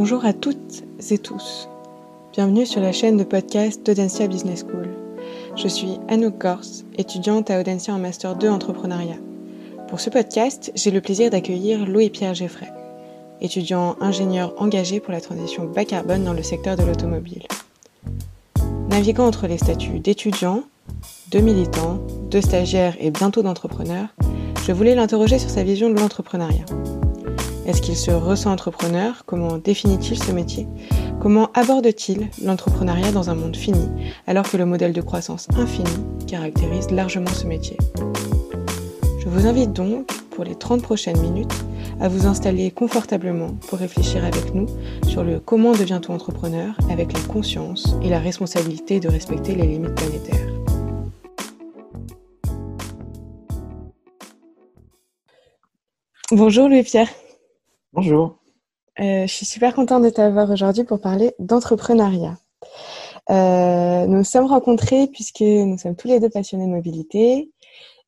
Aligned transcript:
Bonjour 0.00 0.24
à 0.24 0.32
toutes 0.32 0.82
et 1.10 1.18
tous. 1.18 1.68
Bienvenue 2.32 2.64
sur 2.64 2.80
la 2.80 2.90
chaîne 2.90 3.18
de 3.18 3.22
podcast 3.22 3.84
d'Audencia 3.84 4.28
Business 4.28 4.64
School. 4.66 4.88
Je 5.56 5.68
suis 5.68 5.98
Anouk 6.08 6.38
Gors, 6.38 6.64
étudiante 6.96 7.50
à 7.50 7.60
Audencia 7.60 7.92
en 7.92 7.98
Master 7.98 8.34
2 8.34 8.48
Entrepreneuriat. 8.48 9.18
Pour 9.88 10.00
ce 10.00 10.08
podcast, 10.08 10.72
j'ai 10.74 10.90
le 10.90 11.02
plaisir 11.02 11.28
d'accueillir 11.28 11.84
Louis-Pierre 11.84 12.32
Geffray, 12.32 12.72
étudiant 13.42 13.96
ingénieur 14.00 14.54
engagé 14.56 15.00
pour 15.00 15.12
la 15.12 15.20
transition 15.20 15.66
bas 15.66 15.84
carbone 15.84 16.24
dans 16.24 16.32
le 16.32 16.42
secteur 16.42 16.76
de 16.76 16.82
l'automobile. 16.82 17.46
Naviguant 18.88 19.26
entre 19.26 19.48
les 19.48 19.58
statuts 19.58 20.00
d'étudiant, 20.00 20.62
de 21.30 21.40
militant, 21.40 22.00
de 22.30 22.40
stagiaire 22.40 22.96
et 23.00 23.10
bientôt 23.10 23.42
d'entrepreneur, 23.42 24.06
je 24.64 24.72
voulais 24.72 24.94
l'interroger 24.94 25.38
sur 25.38 25.50
sa 25.50 25.62
vision 25.62 25.90
de 25.90 26.00
l'entrepreneuriat. 26.00 26.64
Est-ce 27.70 27.82
qu'il 27.82 27.96
se 27.96 28.10
ressent 28.10 28.50
entrepreneur 28.50 29.22
Comment 29.26 29.56
définit-il 29.56 30.20
ce 30.20 30.32
métier? 30.32 30.66
Comment 31.20 31.52
aborde-t-il 31.54 32.28
l'entrepreneuriat 32.42 33.12
dans 33.12 33.30
un 33.30 33.36
monde 33.36 33.54
fini, 33.54 33.88
alors 34.26 34.50
que 34.50 34.56
le 34.56 34.66
modèle 34.66 34.92
de 34.92 35.00
croissance 35.00 35.46
infini 35.56 35.88
caractérise 36.26 36.90
largement 36.90 37.30
ce 37.30 37.46
métier? 37.46 37.76
Je 39.20 39.28
vous 39.28 39.46
invite 39.46 39.72
donc, 39.72 40.08
pour 40.30 40.42
les 40.42 40.56
30 40.56 40.82
prochaines 40.82 41.20
minutes, 41.20 41.54
à 42.00 42.08
vous 42.08 42.26
installer 42.26 42.72
confortablement 42.72 43.54
pour 43.68 43.78
réfléchir 43.78 44.24
avec 44.24 44.52
nous 44.52 44.66
sur 45.06 45.22
le 45.22 45.38
comment 45.38 45.70
devient-on 45.70 46.14
entrepreneur 46.14 46.74
avec 46.90 47.12
la 47.12 47.20
conscience 47.20 47.94
et 48.02 48.08
la 48.08 48.18
responsabilité 48.18 48.98
de 48.98 49.08
respecter 49.08 49.54
les 49.54 49.68
limites 49.68 49.94
planétaires. 49.94 50.48
Bonjour 56.32 56.68
Louis-Pierre. 56.68 57.06
Bonjour. 57.92 58.38
Euh, 59.00 59.26
je 59.26 59.32
suis 59.32 59.46
super 59.46 59.74
contente 59.74 60.04
de 60.04 60.10
t'avoir 60.10 60.48
aujourd'hui 60.48 60.84
pour 60.84 61.00
parler 61.00 61.34
d'entrepreneuriat. 61.40 62.38
Euh, 63.30 64.06
nous 64.06 64.18
nous 64.18 64.24
sommes 64.24 64.46
rencontrés 64.46 65.08
puisque 65.08 65.40
nous 65.40 65.76
sommes 65.76 65.96
tous 65.96 66.06
les 66.06 66.20
deux 66.20 66.30
passionnés 66.30 66.66
de 66.66 66.70
mobilité 66.70 67.50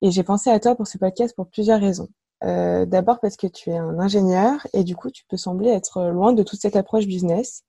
et 0.01 0.11
j'ai 0.13 0.23
pensé 0.23 0.51
à 0.51 0.61
toi 0.61 0.77
pour 0.77 0.87
ce 0.87 0.99
podcast 0.99 1.35
pour 1.35 1.49
plusieurs 1.49 1.81
raisons. 1.81 2.09
Euh, 2.45 2.87
D'abord 2.87 3.19
parce 3.19 3.37
que 3.37 3.49
tu 3.49 3.71
es 3.71 3.77
un 3.77 3.99
ingénieur 3.99 4.65
et 4.73 4.85
du 4.85 4.95
coup 4.95 5.11
tu 5.11 5.25
peux 5.29 5.37
sembler 5.37 5.71
être 5.71 6.11
loin 6.11 6.33
de 6.33 6.45
toute 6.45 6.61
cette 6.61 6.77
approche 6.77 7.07
business 7.07 7.65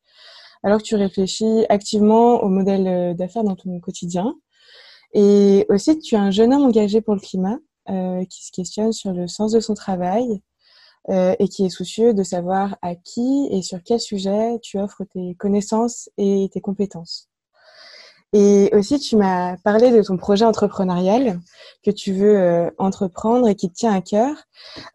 alors 0.61 0.77
que 0.77 0.83
tu 0.83 0.95
réfléchis 0.95 1.65
activement 1.69 2.43
au 2.43 2.47
modèle 2.47 3.15
d'affaires 3.15 3.43
dans 3.43 3.55
ton 3.55 3.79
quotidien. 3.79 4.35
Et 5.13 5.65
aussi 5.69 5.97
tu 5.97 6.13
es 6.13 6.19
un 6.19 6.29
jeune 6.29 6.53
homme 6.53 6.65
engagé 6.65 7.01
pour 7.01 7.15
le 7.15 7.21
climat 7.21 7.57
qui 8.29 8.45
se 8.45 8.51
questionne 8.51 8.91
sur 8.91 9.13
le 9.13 9.27
sens 9.27 9.51
de 9.51 9.59
son 9.59 9.73
travail, 9.73 10.41
euh, 11.09 11.35
et 11.39 11.49
qui 11.49 11.65
est 11.65 11.69
soucieux 11.69 12.13
de 12.13 12.23
savoir 12.23 12.77
à 12.81 12.95
qui 12.95 13.49
et 13.51 13.61
sur 13.61 13.83
quel 13.83 13.99
sujet 13.99 14.57
tu 14.61 14.79
offres 14.79 15.03
tes 15.03 15.35
connaissances 15.35 16.09
et 16.17 16.49
tes 16.53 16.61
compétences. 16.61 17.29
Et 18.31 18.71
aussi, 18.73 18.99
tu 18.99 19.15
m'as 19.17 19.57
parlé 19.57 19.91
de 19.91 20.01
ton 20.01 20.17
projet 20.17 20.45
entrepreneurial 20.45 21.39
que 21.83 21.91
tu 21.91 22.13
veux 22.13 22.37
euh, 22.37 22.71
entreprendre 22.77 23.47
et 23.47 23.55
qui 23.55 23.69
te 23.69 23.75
tient 23.75 23.93
à 23.93 24.01
cœur 24.01 24.35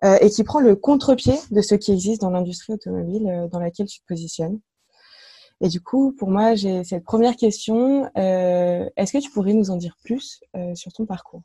euh, 0.02 0.16
et 0.20 0.30
qui 0.30 0.44
prend 0.44 0.60
le 0.60 0.74
contre-pied 0.76 1.34
de 1.50 1.60
ce 1.60 1.74
qui 1.74 1.92
existe 1.92 2.22
dans 2.22 2.30
l'industrie 2.30 2.72
automobile 2.72 3.48
dans 3.52 3.60
laquelle 3.60 3.86
tu 3.86 4.00
te 4.00 4.06
positionnes. 4.06 4.58
Et 5.60 5.68
du 5.68 5.80
coup, 5.80 6.14
pour 6.18 6.30
moi, 6.30 6.54
j'ai 6.54 6.84
cette 6.84 7.04
première 7.04 7.36
question. 7.36 8.10
Est-ce 8.14 9.12
que 9.12 9.18
tu 9.18 9.30
pourrais 9.30 9.54
nous 9.54 9.70
en 9.70 9.76
dire 9.76 9.96
plus 10.04 10.40
sur 10.74 10.92
ton 10.92 11.04
parcours? 11.04 11.42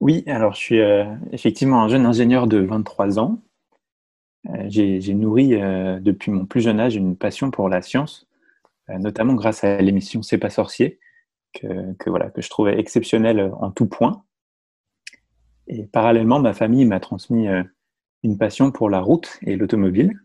Oui, 0.00 0.22
alors 0.26 0.54
je 0.54 0.58
suis 0.58 0.80
euh, 0.80 1.04
effectivement 1.32 1.82
un 1.82 1.88
jeune 1.88 2.06
ingénieur 2.06 2.46
de 2.46 2.58
23 2.58 3.18
ans. 3.18 3.42
Euh, 4.48 4.66
j'ai 4.68 5.14
nourri 5.14 5.54
euh, 5.54 5.98
depuis 5.98 6.30
mon 6.30 6.46
plus 6.46 6.60
jeune 6.60 6.78
âge 6.78 6.94
une 6.94 7.16
passion 7.16 7.50
pour 7.50 7.68
la 7.68 7.82
science, 7.82 8.28
notamment 8.88 9.34
grâce 9.34 9.64
à 9.64 9.82
l'émission 9.82 10.22
C'est 10.22 10.38
pas 10.38 10.50
sorcier, 10.50 10.98
que, 11.52 11.94
voilà, 12.06 12.30
que 12.30 12.40
je 12.40 12.48
trouvais 12.48 12.78
exceptionnelle 12.78 13.52
en 13.60 13.70
tout 13.70 13.86
point. 13.86 14.24
Et 15.66 15.84
parallèlement, 15.84 16.40
ma 16.40 16.54
famille 16.54 16.86
m'a 16.86 17.00
transmis 17.00 17.48
une 18.22 18.38
passion 18.38 18.72
pour 18.72 18.88
la 18.88 19.00
route 19.00 19.38
et 19.42 19.56
l'automobile. 19.56 20.18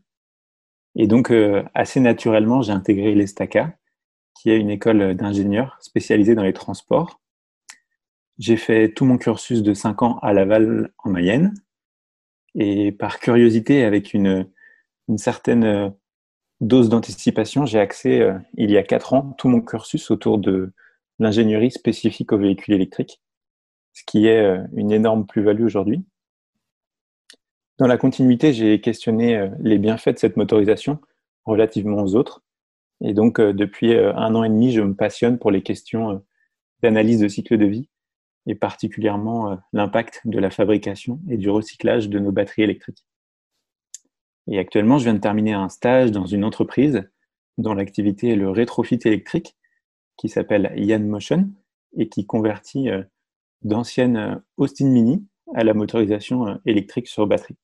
Et 0.95 1.07
donc, 1.07 1.33
assez 1.73 1.99
naturellement, 1.99 2.61
j'ai 2.61 2.71
intégré 2.71 3.15
l'ESTACA, 3.15 3.75
qui 4.35 4.51
est 4.51 4.59
une 4.59 4.69
école 4.69 5.15
d'ingénieurs 5.15 5.77
spécialisée 5.81 6.35
dans 6.35 6.43
les 6.43 6.53
transports 6.53 7.19
j'ai 8.39 8.57
fait 8.57 8.93
tout 8.93 9.05
mon 9.05 9.17
cursus 9.17 9.61
de 9.63 9.73
5 9.73 10.01
ans 10.01 10.19
à 10.19 10.33
Laval 10.33 10.91
en 10.97 11.09
Mayenne. 11.09 11.53
Et 12.55 12.91
par 12.91 13.19
curiosité, 13.19 13.83
avec 13.83 14.13
une, 14.13 14.47
certaine 15.17 15.63
euh, 15.63 15.89
dose 16.61 16.89
d'anticipation, 16.89 17.65
j'ai 17.65 17.79
axé, 17.79 18.21
euh, 18.21 18.37
il 18.55 18.71
y 18.71 18.77
a 18.77 18.83
4 18.83 19.13
ans, 19.13 19.35
tout 19.37 19.49
mon 19.49 19.61
cursus 19.61 20.11
autour 20.11 20.37
de 20.37 20.71
l'ingénierie 21.19 21.71
spécifique 21.71 22.31
aux 22.31 22.37
véhicules 22.37 22.73
électriques, 22.73 23.21
ce 23.93 24.03
qui 24.05 24.27
est 24.27 24.39
euh, 24.39 24.63
une 24.73 24.91
énorme 24.91 25.25
plus-value 25.25 25.63
aujourd'hui. 25.63 26.03
Dans 27.79 27.87
la 27.87 27.97
continuité, 27.97 28.53
j'ai 28.53 28.79
questionné 28.81 29.49
les 29.59 29.79
bienfaits 29.79 30.09
de 30.09 30.19
cette 30.19 30.37
motorisation 30.37 31.01
relativement 31.43 32.03
aux 32.03 32.13
autres. 32.13 32.43
Et 33.01 33.15
donc, 33.15 33.41
depuis 33.41 33.95
un 33.95 34.35
an 34.35 34.43
et 34.43 34.49
demi, 34.49 34.71
je 34.71 34.81
me 34.81 34.93
passionne 34.93 35.39
pour 35.39 35.49
les 35.49 35.63
questions 35.63 36.23
d'analyse 36.83 37.19
de 37.19 37.27
cycle 37.27 37.57
de 37.57 37.65
vie 37.65 37.89
et 38.47 38.55
particulièrement 38.55 39.51
euh, 39.51 39.55
l'impact 39.71 40.21
de 40.25 40.39
la 40.39 40.49
fabrication 40.49 41.19
et 41.29 41.37
du 41.37 41.49
recyclage 41.49 42.09
de 42.09 42.19
nos 42.19 42.31
batteries 42.31 42.63
électriques. 42.63 43.05
Et 44.47 44.59
actuellement, 44.59 44.97
je 44.97 45.05
viens 45.05 45.13
de 45.13 45.19
terminer 45.19 45.53
un 45.53 45.69
stage 45.69 46.11
dans 46.11 46.25
une 46.25 46.43
entreprise 46.43 47.09
dont 47.57 47.73
l'activité 47.73 48.29
est 48.29 48.35
le 48.35 48.49
rétrofit 48.49 48.99
électrique, 49.05 49.55
qui 50.17 50.29
s'appelle 50.29 50.73
Yann 50.75 51.07
Motion 51.07 51.49
et 51.95 52.09
qui 52.09 52.25
convertit 52.25 52.89
euh, 52.89 53.03
d'anciennes 53.61 54.17
euh, 54.17 54.35
Austin 54.57 54.89
Mini 54.89 55.25
à 55.55 55.63
la 55.63 55.73
motorisation 55.73 56.59
électrique 56.65 57.07
sur 57.07 57.27
batterie. 57.27 57.57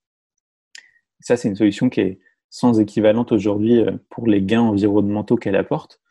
ça, 1.21 1.37
c'est 1.37 1.47
une 1.47 1.55
solution 1.55 1.89
qui 1.89 2.01
est 2.01 2.19
sans 2.49 2.79
équivalente 2.79 3.31
aujourd'hui 3.31 3.83
pour 4.09 4.27
les 4.27 4.41
gains 4.41 4.61
environnementaux 4.61 5.37
qu'elle 5.37 5.55
apporte, 5.55 6.01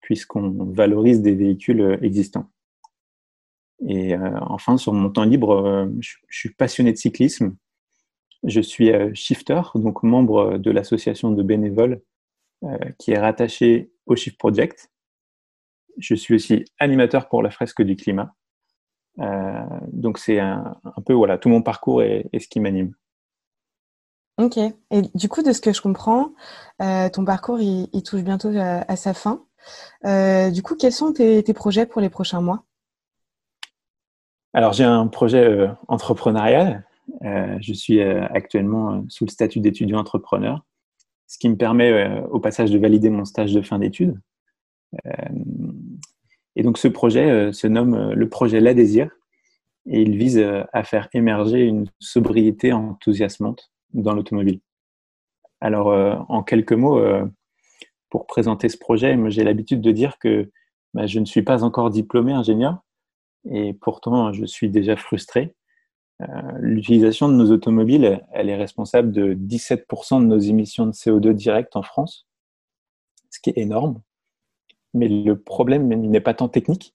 puisqu'on 0.00 0.50
valorise 0.72 1.20
des 1.20 1.34
véhicules 1.34 1.98
existants. 2.02 2.50
Et 3.86 4.14
euh, 4.14 4.38
enfin, 4.42 4.76
sur 4.76 4.92
mon 4.92 5.10
temps 5.10 5.24
libre, 5.24 5.52
euh, 5.52 5.86
je, 6.00 6.16
suis 6.28 6.50
passionné 6.50 6.92
de 6.92 6.98
cyclisme. 6.98 7.56
Je 8.44 8.60
suis 8.60 8.92
euh, 8.92 9.10
shifter, 9.14 9.60
donc 9.74 10.02
membre 10.02 10.58
de 10.58 10.70
l'association 10.70 11.30
de 11.30 11.42
bénévoles 11.42 12.02
qui 12.98 13.12
est 13.12 13.18
rattachée 13.18 13.90
au 14.04 14.16
Shift 14.16 14.36
Project. 14.36 14.90
Je 15.96 16.14
suis 16.14 16.34
aussi 16.34 16.66
animateur 16.78 17.30
pour 17.30 17.42
la 17.42 17.50
fresque 17.50 17.80
du 17.80 17.96
climat. 17.96 18.34
donc 19.16 20.18
c'est 20.18 20.38
un, 20.38 20.78
peu 21.06 21.14
voilà 21.14 21.38
tout 21.38 21.48
mon 21.48 21.62
parcours 21.62 22.02
et, 22.02 22.28
ce 22.38 22.48
qui 22.48 22.60
m'anime. 22.60 22.94
Ok. 24.36 24.58
Et 24.58 25.02
du 25.14 25.30
coup, 25.30 25.42
de 25.42 25.52
ce 25.52 25.62
que 25.62 25.72
je 25.72 25.80
comprends, 25.80 26.34
ton 26.78 27.24
parcours 27.24 27.60
il, 27.62 28.02
touche 28.02 28.20
bientôt 28.20 28.50
à, 28.54 28.94
sa 28.96 29.14
fin. 29.14 29.42
du 30.04 30.62
coup, 30.62 30.74
quels 30.74 30.92
sont 30.92 31.14
tes 31.14 31.54
projets 31.54 31.86
pour 31.86 32.02
les 32.02 32.10
prochains 32.10 32.42
mois? 32.42 32.66
Alors, 34.52 34.72
j'ai 34.72 34.84
un 34.84 35.06
projet 35.06 35.44
euh, 35.44 35.68
entrepreneurial. 35.86 36.84
Euh, 37.24 37.56
je 37.60 37.72
suis 37.72 38.00
euh, 38.00 38.24
actuellement 38.30 39.04
sous 39.08 39.24
le 39.24 39.30
statut 39.30 39.60
d'étudiant 39.60 39.98
entrepreneur, 39.98 40.64
ce 41.26 41.38
qui 41.38 41.48
me 41.48 41.56
permet 41.56 42.20
au 42.30 42.40
passage 42.40 42.70
de 42.70 42.78
valider 42.78 43.10
mon 43.10 43.24
stage 43.24 43.52
de 43.52 43.62
fin 43.62 43.78
d'études. 43.78 44.20
et 46.56 46.62
donc, 46.64 46.78
ce 46.78 46.88
projet 46.88 47.52
se 47.52 47.68
nomme 47.68 48.12
le 48.12 48.28
projet 48.28 48.58
La 48.58 48.74
Désir 48.74 49.08
et 49.86 50.02
il 50.02 50.16
vise 50.16 50.44
à 50.72 50.82
faire 50.82 51.08
émerger 51.14 51.62
une 51.62 51.86
sobriété 52.00 52.72
enthousiasmante 52.72 53.70
dans 53.94 54.12
l'automobile. 54.12 54.58
Alors, 55.60 56.26
en 56.28 56.42
quelques 56.42 56.72
mots, 56.72 57.00
pour 58.08 58.26
présenter 58.26 58.68
ce 58.68 58.76
projet, 58.76 59.16
j'ai 59.28 59.44
l'habitude 59.44 59.80
de 59.80 59.92
dire 59.92 60.18
que 60.18 60.50
bah, 60.94 61.06
je 61.06 61.20
ne 61.20 61.26
suis 61.26 61.42
pas 61.42 61.62
encore 61.62 61.90
diplômé 61.90 62.32
ingénieur, 62.32 62.82
et 63.48 63.72
pourtant 63.74 64.32
je 64.32 64.44
suis 64.44 64.68
déjà 64.70 64.96
frustré. 64.96 65.54
Euh, 66.22 66.26
l'utilisation 66.58 67.28
de 67.28 67.34
nos 67.34 67.50
automobiles, 67.50 68.20
elle 68.32 68.50
est 68.50 68.56
responsable 68.56 69.10
de 69.12 69.34
17% 69.34 70.20
de 70.20 70.26
nos 70.26 70.38
émissions 70.38 70.86
de 70.86 70.92
CO2 70.92 71.32
directes 71.32 71.76
en 71.76 71.82
France, 71.82 72.26
ce 73.30 73.40
qui 73.40 73.50
est 73.50 73.58
énorme. 73.58 74.02
Mais 74.92 75.08
le 75.08 75.38
problème 75.38 75.88
n'est 75.88 76.20
pas 76.20 76.34
tant 76.34 76.48
technique, 76.48 76.94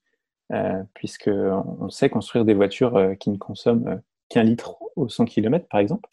euh, 0.52 0.82
puisqu'on 0.94 1.88
sait 1.90 2.08
construire 2.08 2.44
des 2.44 2.54
voitures 2.54 2.96
euh, 2.96 3.14
qui 3.14 3.30
ne 3.30 3.36
consomment 3.36 3.88
euh, 3.88 3.96
qu'un 4.28 4.44
litre 4.44 4.76
au 4.94 5.08
100 5.08 5.24
km, 5.24 5.66
par 5.68 5.80
exemple. 5.80 6.08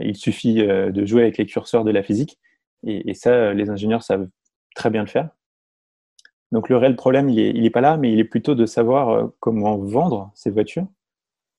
Il 0.00 0.16
suffit 0.16 0.54
de 0.54 1.04
jouer 1.04 1.20
avec 1.22 1.36
les 1.36 1.44
curseurs 1.44 1.84
de 1.84 1.90
la 1.90 2.02
physique, 2.02 2.38
et 2.84 3.12
ça, 3.12 3.52
les 3.52 3.68
ingénieurs 3.68 4.02
savent 4.02 4.28
très 4.74 4.88
bien 4.88 5.02
le 5.02 5.08
faire. 5.08 5.28
Donc 6.54 6.68
le 6.68 6.76
réel 6.76 6.94
problème, 6.94 7.28
il 7.28 7.60
n'est 7.60 7.70
pas 7.70 7.80
là, 7.80 7.96
mais 7.96 8.12
il 8.12 8.20
est 8.20 8.24
plutôt 8.24 8.54
de 8.54 8.64
savoir 8.64 9.08
euh, 9.08 9.26
comment 9.40 9.76
vendre 9.76 10.30
ces 10.36 10.50
voitures, 10.50 10.86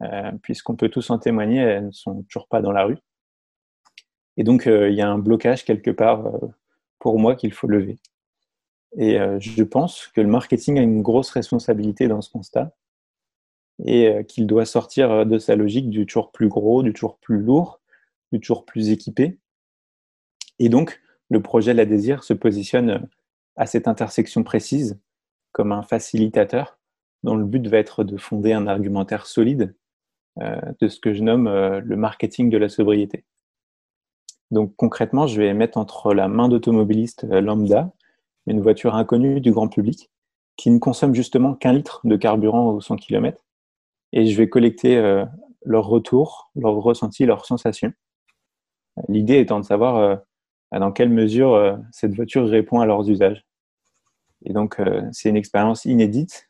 euh, 0.01 0.31
puisqu'on 0.41 0.77
peut 0.77 0.87
tous 0.87 1.09
en 1.09 1.19
témoigner, 1.19 1.59
elles 1.59 1.87
ne 1.87 1.91
sont 1.91 2.23
toujours 2.23 2.47
pas 2.47 2.61
dans 2.61 2.71
la 2.71 2.85
rue. 2.85 2.97
Et 4.37 4.45
donc, 4.45 4.67
il 4.67 4.93
y 4.93 5.01
a 5.01 5.09
un 5.09 5.17
blocage 5.17 5.63
quelque 5.63 5.91
part 5.91 6.29
pour 6.99 7.19
moi 7.19 7.35
qu'il 7.35 7.53
faut 7.53 7.67
lever. 7.67 7.97
Et 8.97 9.17
je 9.39 9.63
pense 9.63 10.07
que 10.07 10.19
le 10.19 10.27
marketing 10.27 10.77
a 10.77 10.81
une 10.81 11.01
grosse 11.01 11.29
responsabilité 11.29 12.09
dans 12.09 12.21
ce 12.21 12.29
constat 12.29 12.75
et 13.85 14.25
qu'il 14.27 14.45
doit 14.45 14.65
sortir 14.65 15.25
de 15.25 15.37
sa 15.37 15.55
logique 15.55 15.89
du 15.89 16.05
toujours 16.05 16.33
plus 16.33 16.49
gros, 16.49 16.83
du 16.83 16.91
toujours 16.91 17.17
plus 17.17 17.39
lourd, 17.39 17.79
du 18.33 18.41
toujours 18.41 18.65
plus 18.65 18.89
équipé. 18.89 19.39
Et 20.59 20.67
donc, 20.67 21.01
le 21.29 21.41
projet 21.41 21.73
La 21.73 21.85
Désir 21.85 22.25
se 22.25 22.33
positionne 22.33 23.07
à 23.55 23.65
cette 23.65 23.87
intersection 23.87 24.43
précise 24.43 24.99
comme 25.51 25.71
un 25.71 25.83
facilitateur 25.83 26.77
dont 27.23 27.35
le 27.35 27.45
but 27.45 27.67
va 27.67 27.77
être 27.77 28.03
de 28.03 28.17
fonder 28.17 28.53
un 28.53 28.67
argumentaire 28.67 29.25
solide 29.25 29.75
euh, 30.41 30.59
de 30.81 30.87
ce 30.87 30.99
que 30.99 31.13
je 31.13 31.23
nomme 31.23 31.47
euh, 31.47 31.79
le 31.79 31.95
marketing 31.95 32.49
de 32.49 32.57
la 32.57 32.69
sobriété. 32.69 33.23
Donc 34.51 34.75
concrètement, 34.75 35.27
je 35.27 35.41
vais 35.41 35.53
mettre 35.53 35.77
entre 35.77 36.13
la 36.13 36.27
main 36.27 36.49
d'automobiliste 36.49 37.25
euh, 37.31 37.41
lambda 37.41 37.91
une 38.47 38.61
voiture 38.61 38.95
inconnue 38.95 39.41
du 39.41 39.51
grand 39.51 39.69
public 39.69 40.11
qui 40.57 40.69
ne 40.69 40.77
consomme 40.77 41.15
justement 41.15 41.55
qu'un 41.55 41.73
litre 41.73 42.01
de 42.03 42.15
carburant 42.15 42.69
au 42.69 42.81
100 42.81 42.97
km 42.97 43.43
et 44.13 44.27
je 44.27 44.37
vais 44.37 44.47
collecter 44.47 45.25
leur 45.65 45.87
retour, 45.87 46.51
leurs 46.55 46.75
ressentis, 46.75 47.25
leurs 47.25 47.45
sensations. 47.45 47.91
L'idée 49.09 49.39
étant 49.39 49.59
de 49.59 49.65
savoir 49.65 50.21
dans 50.79 50.91
quelle 50.91 51.09
mesure 51.09 51.77
cette 51.91 52.13
voiture 52.13 52.47
répond 52.47 52.79
à 52.79 52.85
leurs 52.85 53.09
usages. 53.09 53.45
Et 54.45 54.53
donc, 54.53 54.79
c'est 55.11 55.29
une 55.29 55.37
expérience 55.37 55.85
inédite 55.85 56.49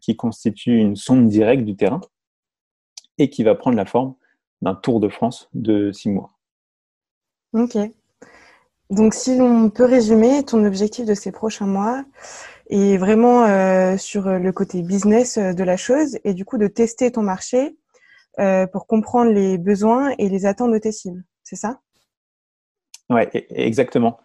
qui 0.00 0.16
constitue 0.16 0.78
une 0.78 0.96
sonde 0.96 1.28
directe 1.28 1.64
du 1.64 1.76
terrain 1.76 2.00
et 3.18 3.30
qui 3.30 3.42
va 3.42 3.54
prendre 3.54 3.76
la 3.76 3.84
forme 3.84 4.14
d'un 4.62 4.74
Tour 4.74 5.00
de 5.00 5.08
France 5.08 5.48
de 5.52 5.92
six 5.92 6.08
mois. 6.08 6.32
Ok. 7.52 7.76
Donc, 8.90 9.14
si 9.14 9.38
on 9.40 9.70
peut 9.70 9.84
résumer, 9.84 10.44
ton 10.44 10.64
objectif 10.64 11.06
de 11.06 11.14
ces 11.14 11.32
prochains 11.32 11.66
mois 11.66 12.04
est 12.70 12.96
vraiment 12.96 13.44
euh, 13.44 13.96
sur 13.96 14.28
le 14.28 14.52
côté 14.52 14.82
business 14.82 15.38
euh, 15.38 15.52
de 15.52 15.62
la 15.64 15.76
chose 15.76 16.18
et 16.24 16.34
du 16.34 16.44
coup 16.44 16.58
de 16.58 16.66
tester 16.66 17.12
ton 17.12 17.22
marché 17.22 17.76
euh, 18.40 18.66
pour 18.66 18.86
comprendre 18.86 19.30
les 19.30 19.58
besoins 19.58 20.14
et 20.18 20.28
les 20.28 20.46
attentes 20.46 20.72
de 20.72 20.78
tes 20.78 20.92
cibles. 20.92 21.24
C'est 21.42 21.56
ça? 21.56 21.80
Oui, 23.10 23.22
e-, 23.34 23.44
exactement. 23.50 24.18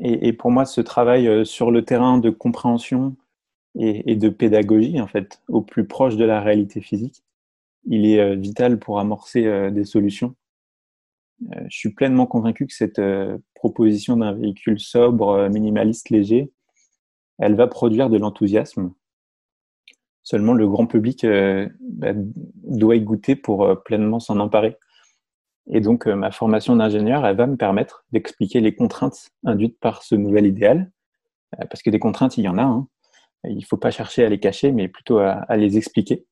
Et, 0.00 0.32
pour 0.32 0.50
moi, 0.52 0.64
ce 0.64 0.80
travail 0.80 1.44
sur 1.44 1.72
le 1.72 1.84
terrain 1.84 2.18
de 2.18 2.30
compréhension 2.30 3.16
et, 3.76 4.16
de 4.16 4.28
pédagogie, 4.28 5.00
en 5.00 5.06
fait, 5.06 5.42
au 5.48 5.60
plus 5.60 5.86
proche 5.86 6.16
de 6.16 6.24
la 6.24 6.40
réalité 6.40 6.80
physique, 6.80 7.24
il 7.86 8.06
est 8.06 8.20
euh, 8.20 8.34
vital 8.34 8.78
pour 8.78 9.00
amorcer 9.00 9.46
euh, 9.46 9.70
des 9.70 9.84
solutions. 9.84 10.34
Euh, 11.52 11.64
je 11.68 11.76
suis 11.76 11.92
pleinement 11.92 12.26
convaincu 12.26 12.66
que 12.66 12.74
cette 12.74 13.00
proposition 13.54 14.16
d'un 14.16 14.32
véhicule 14.32 14.78
sobre, 14.78 15.48
minimaliste, 15.48 16.10
léger, 16.10 16.52
elle 17.38 17.54
va 17.54 17.66
produire 17.66 18.10
de 18.10 18.18
l'enthousiasme. 18.18 18.92
Seulement, 20.22 20.54
le 20.54 20.68
grand 20.68 20.86
public 20.86 21.24
bah, 21.80 22.12
doit 22.14 22.96
y 22.96 23.00
goûter 23.00 23.36
pour 23.36 23.82
pleinement 23.84 24.20
s'en 24.20 24.40
emparer. 24.40 24.76
Et 25.70 25.80
donc, 25.80 26.06
ma 26.06 26.30
formation 26.30 26.76
d'ingénieur, 26.76 27.26
elle 27.26 27.36
va 27.36 27.46
me 27.46 27.56
permettre 27.56 28.04
d'expliquer 28.12 28.60
les 28.60 28.74
contraintes 28.74 29.30
induites 29.44 29.78
par 29.78 30.02
ce 30.02 30.14
nouvel 30.14 30.46
idéal. 30.46 30.90
parce 31.70 31.82
que 31.82 31.90
des 31.90 31.98
contraintes, 31.98 32.38
il 32.38 32.44
y 32.44 32.48
en 32.48 32.58
a. 32.58 32.62
Hein. 32.62 32.88
Il 33.44 33.58
ne 33.58 33.64
faut 33.64 33.76
pas 33.76 33.90
chercher 33.90 34.24
à 34.24 34.28
les 34.28 34.40
cacher, 34.40 34.72
mais 34.72 34.88
plutôt 34.88 35.18
à 35.18 35.56
les 35.56 35.76
expliquer. 35.76 36.26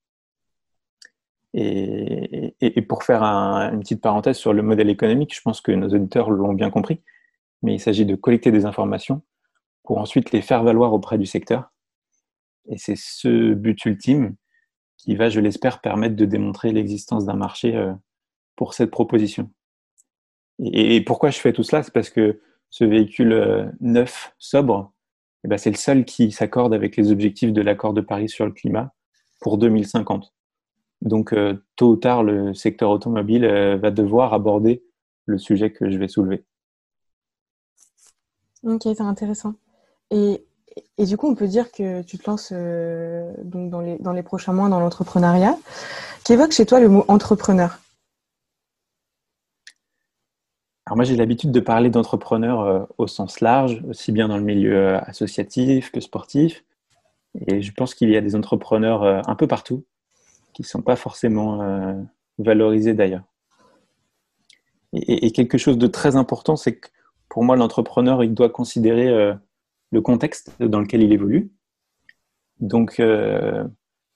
Et, 1.59 2.83
pour 2.83 3.03
faire 3.03 3.23
une 3.23 3.81
petite 3.81 4.03
parenthèse 4.03 4.37
sur 4.37 4.53
le 4.53 4.63
modèle 4.63 4.91
économique, 4.91 5.35
je 5.35 5.41
pense 5.41 5.63
que 5.63 5.73
nos 5.73 5.89
auditeurs 5.89 6.29
l'ont 6.31 6.53
bien 6.53 6.69
compris, 6.69 7.01
mais 7.63 7.75
il 7.75 7.81
s'agit 7.81 8.05
de 8.05 8.15
collecter 8.15 8.51
des 8.51 8.67
informations 8.67 9.23
pour 9.83 9.99
ensuite 9.99 10.33
les 10.33 10.43
faire 10.43 10.63
valoir 10.63 10.93
auprès 10.93 11.17
du 11.17 11.25
secteur. 11.25 11.73
Et 12.69 12.77
c'est 12.77 12.97
ce 12.97 13.55
but 13.55 13.83
ultime 13.87 14.37
qui 14.99 15.17
va, 15.17 15.31
je 15.31 15.41
l'espère, 15.41 15.81
permettre 15.81 16.17
de 16.17 16.27
démontrer 16.27 16.73
l'existence 16.73 17.25
d'un 17.25 17.37
marché 17.37 17.75
euh, 17.75 17.95
pour 18.57 18.75
cette 18.75 18.91
proposition. 18.91 19.51
Et, 20.59 21.03
pourquoi 21.03 21.31
je 21.31 21.39
fais 21.39 21.53
tout 21.53 21.63
cela? 21.63 21.83
C'est 21.83 21.93
parce 21.93 22.11
que 22.11 22.41
ce 22.71 22.85
véhicule 22.85 23.33
euh, 23.33 23.67
neuf, 23.81 24.35
sobre, 24.39 24.93
eh 25.45 25.49
ben, 25.49 25.59
c'est 25.59 25.71
le 25.71 25.77
seul 25.77 26.05
qui 26.05 26.33
s'accorde 26.33 26.75
avec 26.75 26.97
les 26.97 27.13
objectifs 27.13 27.53
de 27.53 27.61
l'accord 27.61 27.93
de 27.93 28.01
Paris 28.01 28.29
sur 28.29 28.47
le 28.47 28.53
climat 28.53 28.93
pour 29.41 29.59
2050. 29.59 30.33
Donc, 31.03 31.33
euh, 31.33 31.63
tôt 31.77 31.93
ou 31.93 31.97
tard, 31.97 32.23
le 32.23 32.55
secteur 32.55 32.91
automobile 32.91 33.45
euh, 33.45 33.77
va 33.77 33.91
devoir 33.91 34.33
aborder 34.33 34.83
le 35.27 35.39
sujet 35.39 35.71
que 35.71 35.91
je 35.91 35.99
vais 35.99 36.09
soulever. 36.09 36.45
Ok, 38.63 38.83
c'est 38.85 39.01
intéressant. 39.01 39.55
Et, 40.11 40.45
du 40.99 41.17
coup, 41.17 41.29
on 41.29 41.35
peut 41.35 41.49
dire 41.49 41.71
que 41.71 42.03
tu 42.03 42.19
te 42.19 42.29
lances 42.29 42.53
donc 42.53 43.71
dans, 43.71 43.81
les, 43.81 43.99
dans 43.99 44.13
les 44.13 44.23
prochains 44.23 44.53
mois 44.53 44.69
dans 44.69 44.81
l'entrepreneuriat. 44.81 45.57
Qu'évoque 46.25 46.53
chez 46.53 46.67
toi 46.67 46.81
le 46.81 46.89
mot 46.89 47.05
entrepreneur? 47.09 47.79
Alors 50.87 50.97
moi, 50.97 51.05
j'ai 51.05 51.17
l'habitude 51.17 51.51
de 51.51 51.61
parler 51.61 51.91
d'entrepreneur 51.91 52.89
au 52.97 53.09
sens 53.09 53.41
large, 53.41 53.83
aussi 53.89 54.13
bien 54.13 54.29
dans 54.29 54.39
le 54.39 54.45
milieu 54.45 54.97
associatif 55.09 55.91
que 55.91 56.01
sportif. 56.01 56.65
Et 57.47 57.61
je 57.61 57.73
pense 57.73 57.95
qu'il 57.95 58.09
y 58.09 58.17
a 58.17 58.21
des 58.21 58.37
entrepreneurs 58.37 59.03
un 59.29 59.35
peu 59.35 59.49
partout 59.49 59.85
qui 60.57 60.63
ne 60.63 60.67
sont 60.67 60.81
pas 60.81 60.97
forcément 60.97 61.61
euh, 61.61 61.93
valorisés 62.39 62.95
d'ailleurs. 62.95 63.25
Et, 64.95 65.31
quelque 65.33 65.59
chose 65.59 65.77
de 65.77 65.87
très 65.87 66.17
important, 66.17 66.57
c'est 66.57 66.77
que 66.77 66.89
pour 67.29 67.45
moi, 67.45 67.57
l'entrepreneur, 67.57 68.25
il 68.25 68.33
doit 68.33 68.49
considérer 68.49 69.09
euh, 69.09 69.35
le 69.91 70.01
contexte 70.01 70.51
dans 70.59 70.81
lequel 70.81 71.03
il 71.03 71.13
évolue. 71.13 71.51
Donc, 72.61 73.01
euh, 73.01 73.65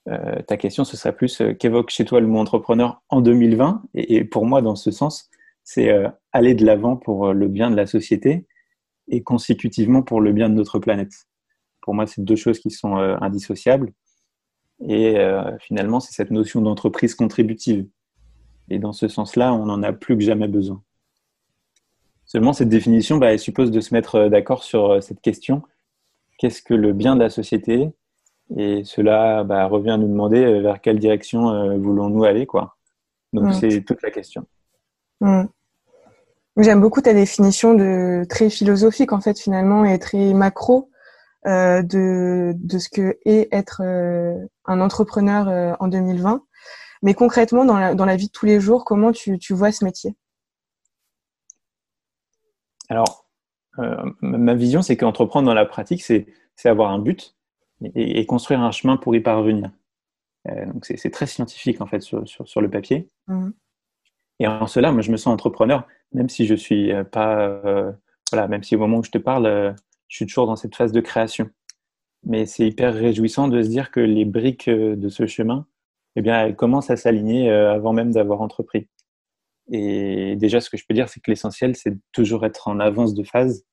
ta 0.06 0.56
question, 0.56 0.84
ce 0.84 0.96
serait 0.96 1.14
plus 1.14 1.42
qu'évoque 1.58 1.90
chez 1.90 2.06
toi 2.06 2.20
le 2.20 2.26
mot 2.26 2.38
entrepreneur 2.38 3.02
en 3.10 3.20
2020. 3.20 3.82
Et, 3.92 4.24
pour 4.24 4.46
moi, 4.46 4.62
dans 4.62 4.76
ce 4.76 4.90
sens, 4.90 5.29
c'est 5.72 5.90
aller 6.32 6.54
de 6.54 6.66
l'avant 6.66 6.96
pour 6.96 7.32
le 7.32 7.48
bien 7.48 7.70
de 7.70 7.76
la 7.76 7.86
société 7.86 8.46
et 9.08 9.22
consécutivement 9.22 10.02
pour 10.02 10.20
le 10.20 10.32
bien 10.32 10.48
de 10.48 10.54
notre 10.54 10.78
planète. 10.78 11.12
Pour 11.80 11.94
moi, 11.94 12.06
c'est 12.06 12.24
deux 12.24 12.36
choses 12.36 12.58
qui 12.58 12.70
sont 12.70 12.96
indissociables. 12.96 13.92
Et 14.86 15.18
euh, 15.18 15.58
finalement, 15.58 16.00
c'est 16.00 16.12
cette 16.12 16.30
notion 16.30 16.62
d'entreprise 16.62 17.14
contributive. 17.14 17.86
Et 18.68 18.78
dans 18.78 18.92
ce 18.92 19.08
sens-là, 19.08 19.52
on 19.52 19.66
n'en 19.66 19.82
a 19.82 19.92
plus 19.92 20.16
que 20.16 20.24
jamais 20.24 20.48
besoin. 20.48 20.82
Seulement, 22.24 22.52
cette 22.52 22.68
définition, 22.68 23.18
bah, 23.18 23.32
elle 23.32 23.38
suppose 23.38 23.70
de 23.70 23.80
se 23.80 23.92
mettre 23.92 24.14
euh, 24.14 24.28
d'accord 24.28 24.62
sur 24.62 24.90
euh, 24.90 25.00
cette 25.00 25.20
question. 25.20 25.62
Qu'est-ce 26.38 26.62
que 26.62 26.74
le 26.74 26.92
bien 26.92 27.14
de 27.14 27.20
la 27.20 27.30
société? 27.30 27.90
Et 28.56 28.82
cela 28.84 29.44
bah, 29.44 29.66
revient 29.66 29.90
à 29.90 29.96
nous 29.98 30.08
demander 30.08 30.60
vers 30.60 30.80
quelle 30.80 30.98
direction 30.98 31.78
voulons-nous 31.78 32.24
aller. 32.24 32.46
quoi. 32.46 32.76
Donc, 33.32 33.48
mm. 33.48 33.52
c'est 33.52 33.82
toute 33.82 34.02
la 34.02 34.10
question. 34.10 34.44
Mm. 35.20 35.44
J'aime 36.56 36.80
beaucoup 36.80 37.00
ta 37.00 37.14
définition 37.14 37.74
de 37.74 38.24
très 38.28 38.50
philosophique, 38.50 39.12
en 39.12 39.20
fait, 39.20 39.38
finalement, 39.38 39.84
et 39.84 39.98
très 39.98 40.34
macro 40.34 40.90
euh, 41.46 41.82
de, 41.82 42.52
de 42.56 42.78
ce 42.78 42.90
que 42.90 43.18
est 43.24 43.48
être 43.50 43.80
euh, 43.82 44.34
un 44.66 44.80
entrepreneur 44.80 45.48
euh, 45.48 45.72
en 45.80 45.88
2020. 45.88 46.44
Mais 47.02 47.14
concrètement, 47.14 47.64
dans 47.64 47.78
la, 47.78 47.94
dans 47.94 48.04
la 48.04 48.16
vie 48.16 48.26
de 48.26 48.32
tous 48.32 48.44
les 48.46 48.60
jours, 48.60 48.84
comment 48.84 49.12
tu, 49.12 49.38
tu 49.38 49.54
vois 49.54 49.72
ce 49.72 49.84
métier? 49.84 50.14
Alors, 52.90 53.26
ma 54.20 54.54
vision, 54.54 54.82
c'est 54.82 54.96
qu'entreprendre 54.96 55.46
dans 55.46 55.54
la 55.54 55.64
pratique, 55.64 56.02
c'est 56.02 56.26
avoir 56.64 56.90
un 56.90 56.98
but 56.98 57.36
et, 57.94 58.26
construire 58.26 58.60
un 58.60 58.72
chemin 58.72 58.96
pour 58.96 59.14
y 59.14 59.20
parvenir. 59.20 59.70
donc, 60.44 60.84
c'est 60.84 61.10
très 61.10 61.26
scientifique, 61.26 61.80
en 61.80 61.86
fait, 61.86 62.00
sur, 62.00 62.28
sur, 62.28 62.46
sur 62.46 62.60
le 62.60 62.68
papier. 62.68 63.08
Mmh. 63.28 63.50
Et 64.40 64.48
en 64.48 64.66
cela, 64.66 64.90
moi, 64.90 65.02
je 65.02 65.12
me 65.12 65.16
sens 65.16 65.32
entrepreneur, 65.32 65.86
même 66.12 66.28
si 66.28 66.46
je 66.46 66.54
suis 66.54 66.90
pas, 67.12 67.60
voilà, 68.32 68.48
même 68.48 68.64
si 68.64 68.74
au 68.74 68.78
moment 68.80 68.98
où 68.98 69.04
je 69.04 69.10
te 69.10 69.18
parle, 69.18 69.76
je 70.08 70.16
suis 70.16 70.26
toujours 70.26 70.46
dans 70.46 70.56
cette 70.56 70.74
phase 70.74 70.92
de 70.92 71.00
création. 71.00 71.50
Mais 72.24 72.44
c'est 72.44 72.66
hyper 72.66 72.92
réjouissant 72.94 73.48
de 73.48 73.62
se 73.62 73.68
dire 73.68 73.90
que 73.90 74.00
les 74.00 74.24
briques 74.24 74.68
euh, 74.68 74.96
de 74.96 75.08
ce 75.08 75.26
chemin, 75.26 75.66
eh 76.16 76.22
bien, 76.22 76.44
elles 76.44 76.56
commencent 76.56 76.90
à 76.90 76.96
s'aligner 76.96 77.50
euh, 77.50 77.72
avant 77.72 77.92
même 77.92 78.12
d'avoir 78.12 78.42
entrepris. 78.42 78.88
Et 79.72 80.36
déjà, 80.36 80.60
ce 80.60 80.68
que 80.68 80.76
je 80.76 80.84
peux 80.86 80.94
dire, 80.94 81.08
c'est 81.08 81.20
que 81.20 81.30
l'essentiel, 81.30 81.76
c'est 81.76 81.96
toujours 82.12 82.44
être 82.44 82.68
en 82.68 82.80
avance 82.80 83.14
de 83.14 83.22
phase. 83.22 83.64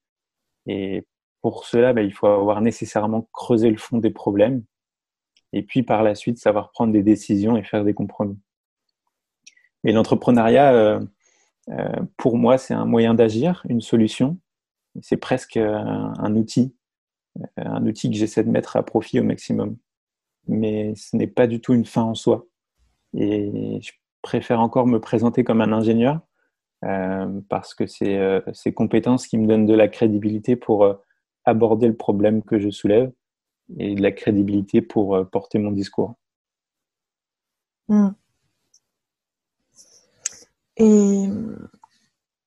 Et 0.67 1.05
pour 1.41 1.65
cela, 1.65 1.93
ben, 1.93 2.05
il 2.05 2.13
faut 2.13 2.27
avoir 2.27 2.62
nécessairement 2.62 3.27
creusé 3.33 3.69
le 3.71 3.77
fond 3.77 3.97
des 3.97 4.12
problèmes. 4.12 4.63
Et 5.53 5.63
puis, 5.63 5.83
par 5.83 6.03
la 6.03 6.15
suite, 6.15 6.38
savoir 6.38 6.71
prendre 6.71 6.93
des 6.93 7.03
décisions 7.03 7.57
et 7.57 7.63
faire 7.63 7.83
des 7.83 7.93
compromis. 7.93 8.38
Mais 9.88 9.94
l'entrepreneuriat, 9.94 10.74
euh, 10.74 11.00
pour 12.17 12.38
moi, 12.38 12.58
c'est 12.58 12.74
un 12.74 12.84
moyen 12.84 13.13
d'agir, 13.13 13.63
une 13.70 13.79
solution, 13.79 14.38
c'est 15.01 15.15
presque 15.15 15.56
un, 15.56 16.36
outil, 16.36 16.75
euh, 17.39 17.44
un 17.56 17.86
outil 17.86 18.10
que 18.10 18.17
j'essaie 18.17 18.44
de 18.44 18.50
mettre 18.50 18.75
à 18.75 18.84
profit 18.84 19.22
au 19.22 19.24
maximum. 19.24 19.77
Mais 20.50 20.94
ce 20.98 21.15
n'est 21.15 21.25
pas 21.25 21.48
du 21.48 21.62
tout 21.62 21.74
une 21.74 21.86
fin 21.86 22.01
en 22.01 22.15
soi. 22.15 22.48
Et 23.13 23.79
je 23.82 23.94
préfère 24.22 24.60
encore 24.60 24.88
me 24.88 25.00
présenter 25.00 25.46
comme 25.46 25.62
un 25.62 25.72
ingénieur 25.72 26.20
parce 27.48 27.74
que 27.74 27.88
c'est 27.88 28.20
ces 28.53 28.74
compétences 28.74 29.25
qui 29.25 29.38
me 29.38 29.48
donnent 29.48 29.65
de 29.65 29.74
la 29.74 29.88
crédibilité 29.88 30.58
pour 30.58 30.98
aborder 31.46 31.88
le 31.88 31.96
problème 31.96 32.44
que 32.44 32.60
je 32.60 32.70
soulève 32.70 33.13
et 33.79 33.96
de 33.96 34.01
la 34.01 34.12
crédibilité 34.12 34.82
pour 34.82 35.29
porter 35.29 35.60
mon 35.60 35.72
discours. 35.72 36.15
Hmm. 37.88 38.10
Et 40.77 41.27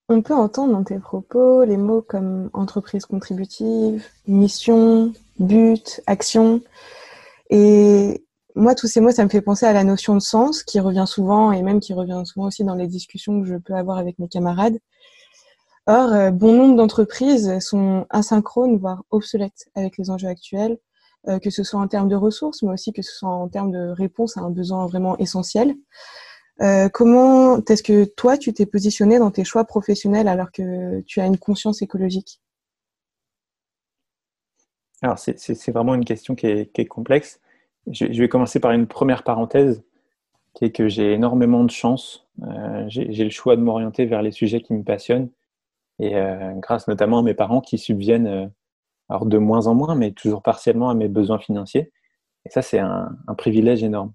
on 0.08 0.22
peut 0.22 0.34
entendre 0.34 0.72
dans 0.72 0.84
tes 0.84 0.98
propos 0.98 1.64
les 1.64 1.76
mots 1.76 2.02
comme 2.02 2.50
entreprise 2.52 3.06
contributive, 3.06 4.06
mission, 4.26 5.12
but, 5.38 6.00
action. 6.06 6.62
Et 7.50 8.24
moi, 8.54 8.74
tous 8.74 8.86
ces 8.86 9.00
mots, 9.00 9.10
ça 9.10 9.24
me 9.24 9.28
fait 9.28 9.40
penser 9.40 9.66
à 9.66 9.72
la 9.72 9.84
notion 9.84 10.14
de 10.14 10.20
sens 10.20 10.62
qui 10.62 10.80
revient 10.80 11.04
souvent 11.06 11.52
et 11.52 11.62
même 11.62 11.80
qui 11.80 11.94
revient 11.94 12.22
souvent 12.24 12.46
aussi 12.46 12.64
dans 12.64 12.74
les 12.74 12.86
discussions 12.86 13.40
que 13.40 13.46
je 13.46 13.56
peux 13.56 13.74
avoir 13.74 13.98
avec 13.98 14.18
mes 14.18 14.28
camarades. 14.28 14.78
Or, 15.86 16.12
euh, 16.12 16.30
bon 16.30 16.52
nombre 16.52 16.76
d'entreprises 16.76 17.58
sont 17.60 18.06
asynchrones, 18.10 18.78
voire 18.78 19.02
obsolètes 19.10 19.68
avec 19.74 19.96
les 19.98 20.10
enjeux 20.10 20.28
actuels, 20.28 20.78
euh, 21.28 21.38
que 21.38 21.50
ce 21.50 21.64
soit 21.64 21.80
en 21.80 21.88
termes 21.88 22.08
de 22.08 22.16
ressources, 22.16 22.62
mais 22.62 22.72
aussi 22.72 22.92
que 22.92 23.02
ce 23.02 23.12
soit 23.12 23.28
en 23.28 23.48
termes 23.48 23.72
de 23.72 23.88
réponse 23.90 24.36
à 24.36 24.40
un 24.40 24.50
besoin 24.50 24.86
vraiment 24.86 25.16
essentiel. 25.18 25.74
Euh, 26.62 26.88
comment 26.88 27.62
est-ce 27.64 27.82
que 27.82 28.04
toi, 28.04 28.36
tu 28.36 28.52
t'es 28.52 28.66
positionné 28.66 29.18
dans 29.18 29.30
tes 29.30 29.44
choix 29.44 29.64
professionnels 29.64 30.28
alors 30.28 30.52
que 30.52 31.00
tu 31.02 31.20
as 31.20 31.26
une 31.26 31.38
conscience 31.38 31.82
écologique? 31.82 32.40
Alors, 35.02 35.18
c'est 35.18 35.70
vraiment 35.70 35.94
une 35.94 36.04
question 36.04 36.34
qui 36.34 36.46
est, 36.46 36.86
complexe. 36.86 37.40
Je, 37.90 38.06
vais 38.06 38.28
commencer 38.28 38.60
par 38.60 38.72
une 38.72 38.86
première 38.86 39.22
parenthèse, 39.22 39.82
qui 40.52 40.66
est 40.66 40.72
que 40.72 40.88
j'ai 40.88 41.14
énormément 41.14 41.64
de 41.64 41.70
chance. 41.70 42.28
Euh, 42.42 42.84
j'ai 42.88 43.24
le 43.24 43.30
choix 43.30 43.56
de 43.56 43.62
m'orienter 43.62 44.04
vers 44.04 44.20
les 44.20 44.32
sujets 44.32 44.60
qui 44.60 44.74
me 44.74 44.84
passionnent. 44.84 45.30
Et 45.98 46.16
euh, 46.16 46.52
grâce 46.56 46.86
notamment 46.88 47.20
à 47.20 47.22
mes 47.22 47.34
parents 47.34 47.62
qui 47.62 47.78
subviennent, 47.78 48.52
alors 49.08 49.24
de 49.24 49.38
moins 49.38 49.66
en 49.66 49.74
moins, 49.74 49.94
mais 49.94 50.12
toujours 50.12 50.42
partiellement 50.42 50.90
à 50.90 50.94
mes 50.94 51.08
besoins 51.08 51.38
financiers. 51.38 51.90
Et 52.44 52.50
ça, 52.50 52.62
c'est 52.62 52.78
un, 52.78 53.16
privilège 53.36 53.82
énorme. 53.82 54.12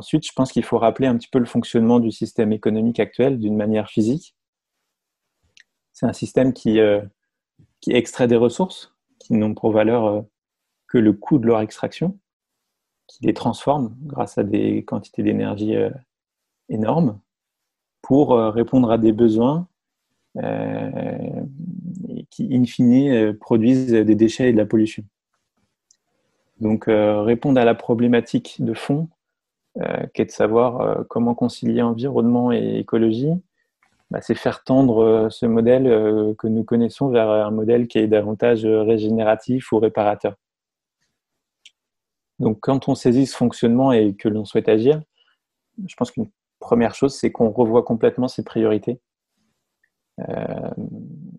Ensuite, 0.00 0.26
je 0.26 0.32
pense 0.32 0.50
qu'il 0.50 0.64
faut 0.64 0.78
rappeler 0.78 1.06
un 1.06 1.16
petit 1.18 1.28
peu 1.28 1.38
le 1.38 1.44
fonctionnement 1.44 2.00
du 2.00 2.10
système 2.10 2.52
économique 2.52 2.98
actuel 2.98 3.38
d'une 3.38 3.54
manière 3.54 3.90
physique. 3.90 4.34
C'est 5.92 6.06
un 6.06 6.14
système 6.14 6.54
qui, 6.54 6.80
euh, 6.80 7.02
qui 7.82 7.92
extrait 7.92 8.26
des 8.26 8.36
ressources 8.36 8.94
qui 9.18 9.34
n'ont 9.34 9.54
pour 9.54 9.72
valeur 9.72 10.06
euh, 10.06 10.22
que 10.88 10.96
le 10.96 11.12
coût 11.12 11.38
de 11.38 11.46
leur 11.46 11.60
extraction, 11.60 12.18
qui 13.08 13.26
les 13.26 13.34
transforme 13.34 13.94
grâce 14.00 14.38
à 14.38 14.42
des 14.42 14.84
quantités 14.84 15.22
d'énergie 15.22 15.74
énormes 16.68 17.20
pour 18.00 18.32
répondre 18.32 18.90
à 18.90 18.98
des 18.98 19.12
besoins 19.12 19.68
qui, 22.30 22.48
in 22.52 22.64
fine, 22.64 23.34
produisent 23.34 23.92
des 23.92 24.14
déchets 24.14 24.50
et 24.50 24.52
de 24.52 24.58
la 24.58 24.66
pollution. 24.66 25.04
Donc, 26.60 26.84
répondre 26.86 27.60
à 27.60 27.64
la 27.64 27.74
problématique 27.74 28.56
de 28.60 28.74
fond 28.74 29.08
euh, 29.08 29.19
qui 30.14 30.22
est 30.22 30.26
de 30.26 30.30
savoir 30.30 30.80
euh, 30.80 31.02
comment 31.08 31.34
concilier 31.34 31.82
environnement 31.82 32.52
et 32.52 32.78
écologie, 32.78 33.32
bah, 34.10 34.20
c'est 34.20 34.34
faire 34.34 34.62
tendre 34.64 35.04
euh, 35.04 35.30
ce 35.30 35.46
modèle 35.46 35.84
que 36.36 36.46
nous 36.46 36.64
connaissons 36.64 37.08
vers 37.08 37.28
un 37.28 37.50
modèle 37.50 37.88
qui 37.88 37.98
est 37.98 38.06
davantage 38.06 38.64
régénératif 38.64 39.72
ou 39.72 39.78
réparateur. 39.78 40.34
Donc 42.38 42.58
quand 42.60 42.88
on 42.88 42.94
saisit 42.94 43.26
ce 43.26 43.36
fonctionnement 43.36 43.92
et 43.92 44.14
que 44.14 44.28
l'on 44.28 44.44
souhaite 44.44 44.68
agir, 44.68 45.00
je 45.86 45.94
pense 45.96 46.10
qu'une 46.10 46.30
première 46.58 46.94
chose, 46.94 47.14
c'est 47.14 47.30
qu'on 47.30 47.50
revoit 47.50 47.82
complètement 47.82 48.28
ses 48.28 48.44
priorités. 48.44 49.00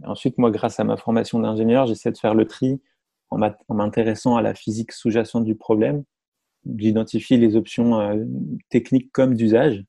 ensuite, 0.03 0.37
moi, 0.37 0.51
grâce 0.51 0.79
à 0.79 0.83
ma 0.83 0.97
formation 0.97 1.39
d'ingénieur, 1.39 1.85
j'essaie 1.87 2.11
de 2.11 2.17
faire 2.17 2.33
le 2.33 2.45
tri 2.45 2.81
en 3.29 3.39
m'intéressant 3.69 4.35
à 4.35 4.41
la 4.41 4.53
physique 4.53 4.91
sous-jacente 4.91 5.45
du 5.45 5.55
problème 5.55 6.03
d'identifier 6.65 7.37
les 7.37 7.55
options 7.55 7.99
euh, 7.99 8.23
techniques 8.69 9.11
comme 9.11 9.35
d'usage 9.35 9.83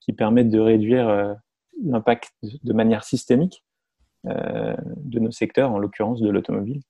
qui 0.00 0.12
permettent 0.12 0.50
de 0.50 0.58
réduire 0.58 1.08
euh, 1.08 1.34
l'impact 1.82 2.32
de 2.42 2.72
manière 2.72 3.04
systémique 3.04 3.64
euh, 4.26 4.76
de 4.96 5.18
nos 5.18 5.30
secteurs, 5.30 5.70
en 5.70 5.78
l'occurrence 5.78 6.20
de 6.20 6.28
l'automobile. 6.28 6.82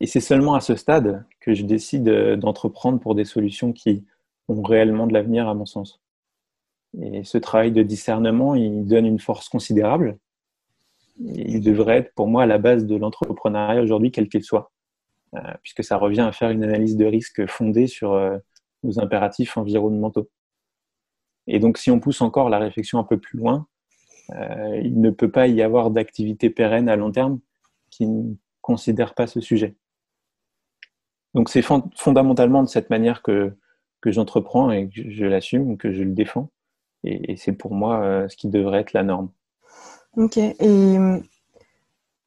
Et 0.00 0.06
c'est 0.06 0.20
seulement 0.20 0.54
à 0.54 0.60
ce 0.60 0.74
stade 0.74 1.24
que 1.40 1.54
je 1.54 1.64
décide 1.64 2.04
d'entreprendre 2.36 3.00
pour 3.00 3.14
des 3.14 3.24
solutions 3.24 3.72
qui 3.72 4.04
ont 4.48 4.62
réellement 4.62 5.06
de 5.06 5.14
l'avenir, 5.14 5.48
à 5.48 5.54
mon 5.54 5.64
sens. 5.64 6.00
Et 7.00 7.24
ce 7.24 7.38
travail 7.38 7.72
de 7.72 7.82
discernement, 7.82 8.54
il 8.54 8.86
donne 8.86 9.06
une 9.06 9.18
force 9.18 9.48
considérable. 9.48 10.18
il 11.18 11.62
devrait 11.62 11.98
être 11.98 12.14
pour 12.14 12.28
moi 12.28 12.42
à 12.42 12.46
la 12.46 12.58
base 12.58 12.84
de 12.84 12.94
l'entrepreneuriat 12.94 13.82
aujourd'hui, 13.82 14.10
quel 14.10 14.28
qu'il 14.28 14.44
soit. 14.44 14.70
Euh, 15.36 15.52
puisque 15.62 15.84
ça 15.84 15.96
revient 15.96 16.20
à 16.20 16.32
faire 16.32 16.50
une 16.50 16.64
analyse 16.64 16.96
de 16.96 17.04
risque 17.04 17.46
fondée 17.46 17.86
sur 17.86 18.14
euh, 18.14 18.38
nos 18.84 19.00
impératifs 19.00 19.56
environnementaux. 19.56 20.30
Et 21.46 21.58
donc, 21.58 21.78
si 21.78 21.90
on 21.90 22.00
pousse 22.00 22.22
encore 22.22 22.48
la 22.48 22.58
réflexion 22.58 22.98
un 22.98 23.04
peu 23.04 23.18
plus 23.18 23.38
loin, 23.38 23.66
euh, 24.30 24.80
il 24.82 25.00
ne 25.00 25.10
peut 25.10 25.30
pas 25.30 25.46
y 25.46 25.62
avoir 25.62 25.90
d'activité 25.90 26.48
pérenne 26.48 26.88
à 26.88 26.96
long 26.96 27.12
terme 27.12 27.40
qui 27.90 28.06
ne 28.06 28.34
considère 28.62 29.14
pas 29.14 29.26
ce 29.26 29.40
sujet. 29.40 29.76
Donc, 31.34 31.50
c'est 31.50 31.62
fondamentalement 31.62 32.62
de 32.62 32.68
cette 32.68 32.88
manière 32.88 33.22
que, 33.22 33.54
que 34.00 34.10
j'entreprends 34.10 34.70
et 34.70 34.88
que 34.88 35.10
je 35.10 35.26
l'assume, 35.26 35.76
que 35.76 35.92
je 35.92 36.02
le 36.02 36.12
défends. 36.12 36.50
Et, 37.04 37.36
c'est 37.36 37.52
pour 37.52 37.74
moi 37.74 38.26
ce 38.28 38.36
qui 38.36 38.48
devrait 38.48 38.80
être 38.80 38.94
la 38.94 39.02
norme. 39.02 39.30
Ok. 40.16 40.38
Et 40.38 40.96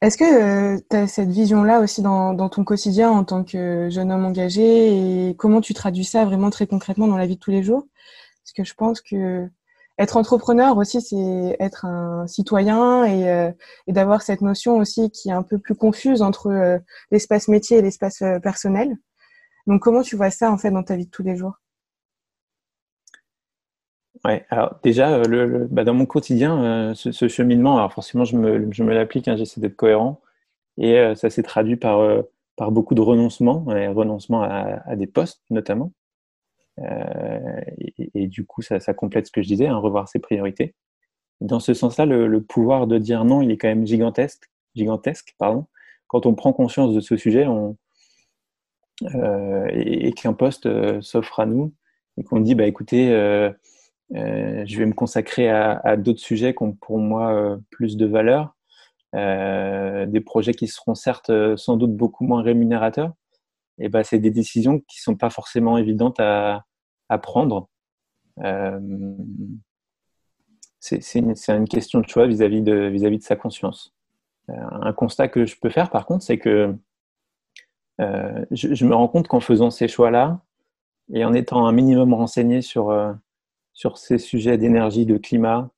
est-ce 0.02 0.18
que 0.18 0.24
euh, 0.24 0.80
tu 0.90 0.96
as 0.96 1.08
cette 1.08 1.30
vision-là 1.30 1.82
aussi 1.82 2.02
dans, 2.02 2.50
ton 2.50 2.64
quotidien 2.64 3.10
en 3.12 3.26
tant 3.26 3.44
que 3.44 3.90
jeune 3.90 4.12
homme 4.12 4.26
engagé 4.26 5.30
et 5.30 5.36
comment 5.36 5.60
tu 5.60 5.74
traduis 5.74 6.06
ça 6.06 6.24
vraiment 6.26 6.50
très 6.50 6.68
concrètement 6.68 7.08
dans 7.08 7.18
la 7.18 7.26
vie 7.26 7.36
de 7.36 7.40
tous 7.40 7.52
les 7.52 7.64
jours? 7.64 7.86
Parce 8.44 8.54
que 8.54 8.64
je 8.64 8.74
pense 8.76 9.02
que 9.02 9.50
être 9.98 10.16
entrepreneur 10.16 10.78
aussi, 10.78 11.02
c'est 11.02 11.58
être 11.60 11.86
un 11.86 12.28
citoyen 12.28 13.04
et, 13.06 13.30
euh, 13.30 13.52
d'avoir 13.88 14.22
cette 14.22 14.42
notion 14.42 14.78
aussi 14.78 15.12
qui 15.12 15.30
est 15.30 15.34
un 15.34 15.44
peu 15.44 15.60
plus 15.60 15.76
confuse 15.76 16.22
entre 16.22 16.48
euh, 16.48 16.80
l'espace 17.12 17.50
métier 17.50 17.80
et 17.80 17.82
l'espace 17.82 18.24
personnel. 18.42 18.98
Donc 19.68 19.82
comment 19.82 20.02
tu 20.02 20.16
vois 20.16 20.32
ça 20.32 20.52
en 20.52 20.58
fait 20.58 20.72
dans 20.72 20.84
ta 20.84 20.96
vie 20.96 21.06
de 21.06 21.12
tous 21.12 21.24
les 21.24 21.36
jours? 21.36 21.60
Ouais, 24.26 24.46
alors 24.50 24.80
déjà, 24.84 25.18
euh, 25.18 25.68
bah, 25.72 25.86
dans 25.86 25.94
mon 25.94 26.06
quotidien, 26.06 26.92
euh, 26.92 26.94
ce, 26.94 27.28
cheminement, 27.30 27.78
alors 27.78 27.94
forcément, 27.94 28.26
je 28.26 28.36
me, 28.36 28.94
l'applique, 28.94 29.30
hein, 29.30 29.38
j'essaie 29.38 29.62
d'être 29.62 29.78
cohérent, 29.78 30.20
et 30.78 30.98
euh, 31.00 31.16
ça 31.16 31.30
s'est 31.30 31.44
traduit 31.44 31.78
par, 31.78 32.02
beaucoup 32.72 32.96
de 32.96 33.02
renoncements, 33.02 33.64
renoncements 33.66 34.44
à, 34.44 34.96
des 34.96 35.08
postes 35.08 35.42
notamment. 35.50 35.94
Et, 38.16 38.28
du 38.28 38.46
coup, 38.46 38.62
ça, 38.62 38.80
complète 38.94 39.28
ce 39.28 39.32
que 39.32 39.42
je 39.42 39.48
disais, 39.48 39.68
hein, 39.68 39.78
revoir 39.78 40.08
ses 40.10 40.20
priorités. 40.20 40.76
Dans 41.42 41.60
ce 41.62 41.74
sens-là, 41.74 42.06
le, 42.06 42.42
pouvoir 42.42 42.88
de 42.88 42.98
dire 42.98 43.26
non, 43.26 43.42
il 43.42 43.52
est 43.52 43.58
quand 43.58 43.70
même 43.70 43.88
gigantesque, 43.88 44.50
gigantesque 44.76 45.36
pardon. 45.38 45.68
Quand 46.08 46.26
on 46.26 46.36
prend 46.36 46.54
conscience 46.54 46.94
de 46.94 47.00
ce 47.02 47.18
sujet 47.18 47.48
on, 47.48 47.78
et, 49.72 50.12
qu'un 50.14 50.34
poste 50.34 50.68
s'offre 51.02 51.40
à 51.40 51.46
nous, 51.46 51.74
et 52.18 52.24
qu'on 52.24 52.42
dit, 52.42 52.56
bah, 52.56 52.68
écoutez, 52.68 53.10
je 54.12 54.78
vais 54.78 54.86
me 54.86 54.94
consacrer 54.94 55.50
à, 55.50 55.98
d'autres 55.98 56.20
sujets 56.20 56.54
qui 56.54 56.64
ont 56.64 56.74
pour 56.74 57.00
moi 57.00 57.34
euh, 57.34 57.58
plus 57.70 57.98
de 57.98 58.06
valeur, 58.06 58.56
euh, 59.16 60.06
des 60.06 60.22
projets 60.22 60.54
qui 60.54 60.68
seront 60.68 60.96
certes 60.96 61.32
sans 61.56 61.78
doute 61.78 61.96
beaucoup 61.96 62.26
moins 62.26 62.42
rémunérateurs. 62.42 63.14
Et 63.78 63.90
ben, 63.90 64.04
c'est 64.04 64.20
des 64.20 64.32
décisions 64.32 64.80
qui 64.80 65.00
sont 65.02 65.16
pas 65.16 65.30
forcément 65.30 65.78
évidentes 65.78 66.20
à, 66.20 66.66
prendre. 67.22 67.70
c'est 70.80 71.16
une, 71.16 71.68
question 71.68 72.02
de 72.02 72.08
choix 72.08 72.28
vis-à-vis 72.28 72.62
de, 72.62 72.88
vis-à-vis 72.88 73.20
de 73.20 73.24
sa 73.24 73.36
conscience. 73.36 73.96
un 74.48 74.94
constat 74.94 75.28
que 75.28 75.46
je 75.46 75.56
peux 75.60 75.70
faire 75.70 75.90
par 75.90 76.06
contre, 76.06 76.24
c'est 76.24 76.38
que 76.38 76.76
je, 78.00 78.86
me 78.86 78.94
rends 78.94 79.08
compte 79.08 79.28
qu'en 79.28 79.40
faisant 79.40 79.72
ces 79.72 79.88
choix-là 79.88 80.42
et 81.14 81.26
en 81.26 81.34
étant 81.34 81.66
un 81.66 81.72
minimum 81.72 82.14
renseigné 82.14 82.62
sur 82.62 82.92
sur 83.80 83.98
ces 83.98 84.18
sujets 84.18 84.58
d'énergie, 84.58 85.06
de 85.06 85.16
climat, 85.16 85.72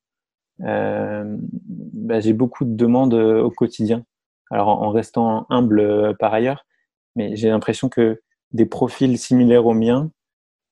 euh, 0.62 1.36
bah, 1.38 2.18
j'ai 2.18 2.32
beaucoup 2.32 2.64
de 2.64 2.74
demandes 2.74 3.14
euh, 3.14 3.40
au 3.42 3.50
quotidien. 3.50 4.04
Alors 4.50 4.82
en, 4.82 4.90
restant 4.90 5.46
humble 5.50 5.78
euh, 5.78 6.12
par 6.12 6.34
ailleurs, 6.34 6.66
mais 7.14 7.36
j'ai 7.36 7.48
l'impression 7.48 7.88
que 7.88 8.20
des 8.50 8.66
profils 8.66 9.16
similaires 9.16 9.66
aux 9.66 9.72
miens, 9.74 10.10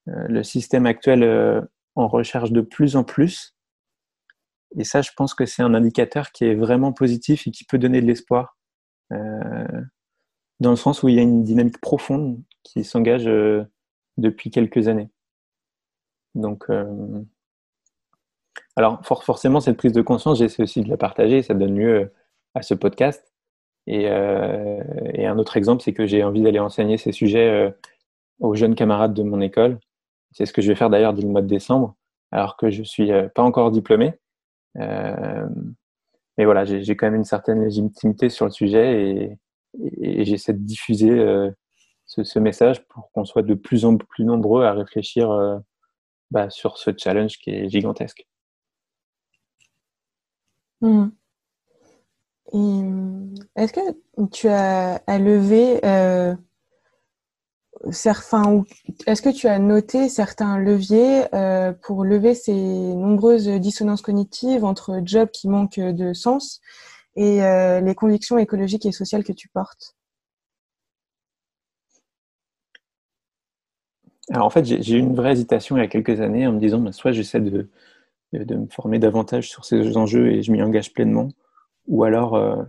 le 0.06 0.42
système 0.42 0.86
actuel 0.86 1.68
en 1.94 2.08
recherche 2.08 2.50
de 2.50 2.62
plus 2.62 2.96
en 2.96 3.04
plus. 3.04 3.54
Et 4.76 4.82
ça, 4.82 5.00
je 5.00 5.10
pense 5.16 5.32
que 5.32 5.46
c'est 5.46 5.62
un 5.62 5.72
indicateur 5.72 6.32
qui 6.32 6.44
est 6.44 6.56
vraiment 6.56 6.92
positif 6.92 7.46
et 7.46 7.52
qui 7.52 7.64
peut 7.64 7.78
donner 7.78 8.02
de 8.02 8.06
l'espoir, 8.06 8.58
dans 9.10 10.70
le 10.70 10.76
sens 10.76 11.02
où 11.02 11.08
il 11.08 11.14
y 11.14 11.20
a 11.20 11.22
une 11.22 11.44
dynamique 11.44 11.80
profonde 11.80 12.42
qui 12.64 12.84
s'engage 12.84 13.30
depuis 14.18 14.50
quelques 14.50 14.88
années. 14.88 15.10
Donc, 16.34 16.64
euh, 16.70 17.22
Alors, 18.76 19.00
forcément, 19.04 19.60
cette 19.60 19.76
prise 19.76 19.92
de 19.92 20.02
conscience, 20.02 20.38
j'essaie 20.38 20.62
aussi 20.62 20.82
de 20.82 20.88
la 20.88 20.96
partager. 20.96 21.42
Ça 21.42 21.54
donne 21.54 21.76
lieu 21.76 22.12
à 22.54 22.62
ce 22.62 22.74
podcast. 22.74 23.32
Et, 23.86 24.04
et 24.04 25.26
un 25.26 25.38
autre 25.38 25.56
exemple, 25.56 25.82
c'est 25.82 25.92
que 25.92 26.06
j'ai 26.06 26.22
envie 26.22 26.42
d'aller 26.42 26.60
enseigner 26.60 26.96
ces 26.96 27.12
sujets 27.12 27.74
aux 28.38 28.54
jeunes 28.54 28.74
camarades 28.76 29.14
de 29.14 29.22
mon 29.22 29.40
école. 29.40 29.80
C'est 30.32 30.46
ce 30.46 30.52
que 30.52 30.62
je 30.62 30.68
vais 30.68 30.76
faire 30.76 30.90
d'ailleurs 30.90 31.14
dès 31.14 31.22
le 31.22 31.28
mois 31.28 31.42
de 31.42 31.48
décembre, 31.48 31.96
alors 32.30 32.56
que 32.56 32.70
je 32.70 32.84
suis 32.84 33.10
pas 33.34 33.42
encore 33.42 33.72
diplômé. 33.72 34.14
Euh, 34.78 35.46
mais 36.38 36.44
voilà, 36.44 36.64
j'ai 36.64 36.96
quand 36.96 37.06
même 37.06 37.16
une 37.16 37.24
certaine 37.24 37.62
légitimité 37.62 38.28
sur 38.28 38.46
le 38.46 38.50
sujet 38.50 39.36
et, 39.82 40.24
j'essaie 40.24 40.52
de 40.52 40.58
diffuser 40.58 41.10
euh, 41.10 41.50
ce, 42.06 42.38
message 42.40 42.84
pour 42.88 43.10
qu'on 43.12 43.24
soit 43.24 43.42
de 43.42 43.54
plus 43.54 43.84
en 43.84 43.96
plus 43.96 44.24
nombreux 44.24 44.64
à 44.64 44.72
réfléchir 44.72 45.30
euh, 45.30 45.58
bah, 46.30 46.50
sur 46.50 46.78
ce 46.78 46.90
challenge 46.96 47.38
qui 47.38 47.50
est 47.50 47.68
gigantesque. 47.68 48.26
Mmh. 50.80 51.08
Est-ce 53.56 53.72
que 53.72 54.26
tu 54.32 54.48
as 54.48 54.94
à 55.06 55.18
lever 55.18 55.84
euh, 55.84 56.34
est-ce 57.86 59.22
que 59.22 59.30
tu 59.30 59.46
as 59.46 59.58
noté 59.58 60.10
certains 60.10 60.58
leviers 60.58 61.34
euh, 61.34 61.72
pour 61.72 62.04
lever 62.04 62.34
ces 62.34 62.52
nombreuses 62.52 63.48
dissonances 63.48 64.02
cognitives 64.02 64.64
entre 64.64 65.00
job 65.04 65.30
qui 65.32 65.48
manque 65.48 65.80
de 65.80 66.12
sens 66.12 66.60
et 67.16 67.42
euh, 67.42 67.80
les 67.80 67.94
convictions 67.94 68.36
écologiques 68.36 68.84
et 68.84 68.92
sociales 68.92 69.24
que 69.24 69.32
tu 69.32 69.48
portes? 69.48 69.96
Alors 74.30 74.46
en 74.46 74.50
fait, 74.50 74.64
j'ai 74.64 74.96
eu 74.96 74.98
une 74.98 75.14
vraie 75.14 75.32
hésitation 75.32 75.76
il 75.76 75.80
y 75.80 75.82
a 75.82 75.88
quelques 75.88 76.20
années 76.20 76.46
en 76.46 76.52
me 76.52 76.60
disant, 76.60 76.80
bah, 76.80 76.92
soit 76.92 77.12
j'essaie 77.12 77.40
de, 77.40 77.68
me 78.32 78.66
former 78.70 78.98
davantage 78.98 79.50
sur 79.50 79.64
ces 79.64 79.96
enjeux 79.96 80.32
et 80.32 80.42
je 80.42 80.52
m'y 80.52 80.62
engage 80.62 80.92
pleinement, 80.92 81.28
ou 81.88 82.04
alors 82.04 82.36
euh, 82.36 82.62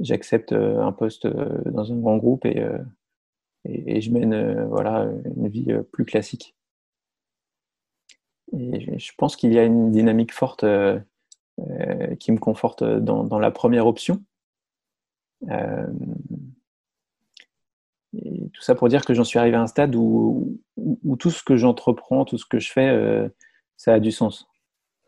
j'accepte 0.00 0.52
un 0.52 0.92
poste 0.92 1.26
dans 1.26 1.92
un 1.92 1.96
grand 1.96 2.16
groupe 2.16 2.46
et 3.66 4.00
je 4.00 4.10
mène 4.10 4.34
euh, 4.34 4.66
voilà, 4.66 5.08
une 5.36 5.48
vie 5.48 5.72
euh, 5.72 5.82
plus 5.82 6.04
classique. 6.04 6.54
Et 8.52 8.98
je 8.98 9.12
pense 9.16 9.36
qu'il 9.36 9.52
y 9.52 9.58
a 9.58 9.64
une 9.64 9.90
dynamique 9.90 10.32
forte 10.32 10.64
euh, 10.64 11.00
qui 12.20 12.30
me 12.30 12.38
conforte 12.38 12.84
dans 12.84 13.38
la 13.38 13.50
première 13.50 13.86
option. 13.86 14.22
Et 18.16 18.50
tout 18.52 18.62
ça 18.62 18.74
pour 18.74 18.88
dire 18.88 19.04
que 19.04 19.14
j'en 19.14 19.24
suis 19.24 19.38
arrivé 19.38 19.56
à 19.56 19.62
un 19.62 19.66
stade 19.66 19.94
où, 19.96 20.60
où, 20.76 21.16
tout 21.16 21.30
ce 21.30 21.42
que 21.42 21.56
j'entreprends, 21.56 22.24
tout 22.24 22.38
ce 22.38 22.46
que 22.46 22.58
je 22.58 22.70
fais, 22.70 23.30
ça 23.76 23.94
a 23.94 24.00
du 24.00 24.12
sens. 24.12 24.46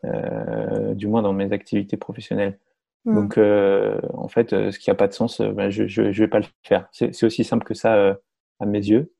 du 0.03 1.07
moins 1.07 1.21
dans 1.21 1.33
mes 1.33 1.51
activités 1.51 1.97
professionnelles. 1.97 2.59
Mmh. 3.05 3.15
Donc, 3.15 3.37
en 3.37 4.27
fait, 4.27 4.49
ce 4.49 4.77
qui 4.77 4.89
n'a 4.89 4.95
pas 4.95 5.07
de 5.07 5.13
sens, 5.13 5.41
ben, 5.41 5.69
je 5.69 6.01
ne 6.01 6.11
vais 6.11 6.27
pas 6.27 6.39
le 6.39 6.45
faire. 6.63 6.87
C'est 6.91 7.23
aussi 7.23 7.43
simple 7.43 7.65
que 7.65 7.73
ça 7.73 8.17
à 8.59 8.65
mes 8.65 8.79
yeux. 8.79 9.13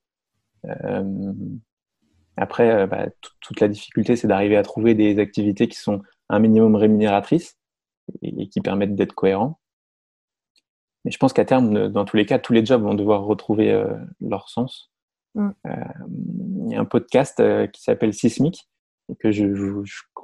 Euh, 0.65 1.33
après, 2.35 2.71
euh, 2.71 2.87
bah, 2.87 3.07
toute 3.41 3.59
la 3.59 3.67
difficulté, 3.67 4.15
c'est 4.15 4.27
d'arriver 4.27 4.57
à 4.57 4.63
trouver 4.63 4.95
des 4.95 5.19
activités 5.19 5.67
qui 5.67 5.77
sont 5.77 6.01
un 6.29 6.39
minimum 6.39 6.75
rémunératrices 6.75 7.57
et, 8.21 8.47
qui 8.49 8.61
permettent 8.61 8.95
d'être 8.95 9.13
cohérents. 9.13 9.59
Mais 11.07 11.11
je 11.11 11.17
pense 11.19 11.31
qu'à 11.31 11.45
terme, 11.45 11.87
dans 11.87 12.03
tous 12.03 12.17
les 12.17 12.25
cas, 12.25 12.37
tous 12.37 12.51
les 12.51 12.65
jobs 12.65 12.83
vont 12.83 12.93
devoir 12.93 13.23
retrouver 13.23 13.71
euh, 13.71 13.95
leur 14.19 14.49
sens. 14.49 14.91
Mm. 15.35 15.51
Il 16.65 16.73
y 16.73 16.75
a 16.75 16.81
un 16.81 16.85
podcast 16.85 17.41
qui 17.71 17.81
s'appelle 17.81 18.13
Sismic 18.13 18.67
et 19.07 19.15
que 19.15 19.31
je, 19.31 19.45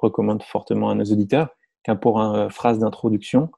recommande 0.02 0.44
fortement 0.44 0.90
à 0.90 0.96
nos 0.96 1.06
auditeurs, 1.06 1.48
car 1.84 1.98
pour 1.98 2.20
une 2.20 2.50
phrase 2.50 2.80
d'introduction, 2.80 3.50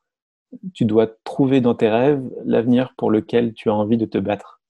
tu 0.76 0.86
dois 0.86 1.08
trouver 1.24 1.60
dans 1.60 1.74
tes 1.74 1.90
rêves 1.90 2.24
l'avenir 2.46 2.94
pour 2.98 3.10
lequel 3.10 3.56
tu 3.56 3.72
as 3.72 3.74
envie 3.74 3.98
de 3.98 4.06
te 4.06 4.20
battre. 4.20 4.62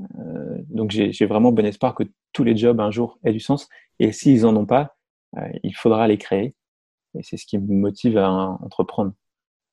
Euh, 0.00 0.58
donc 0.68 0.90
j'ai 0.90 1.26
vraiment 1.26 1.52
bon 1.52 1.64
espoir 1.64 1.94
que 1.94 2.02
tous 2.32 2.42
les 2.42 2.56
jobs 2.56 2.80
un 2.80 2.90
jour 2.90 3.20
aient 3.22 3.32
du 3.32 3.38
sens. 3.38 3.68
Et 4.00 4.10
s'ils 4.10 4.44
en 4.44 4.56
ont 4.56 4.66
pas, 4.66 4.96
euh, 5.36 5.48
il 5.62 5.74
faudra 5.76 6.08
les 6.08 6.18
créer. 6.18 6.56
Et 7.14 7.22
c'est 7.22 7.36
ce 7.36 7.46
qui 7.46 7.58
me 7.58 7.72
motive 7.72 8.18
à 8.18 8.28
entreprendre. 8.30 9.12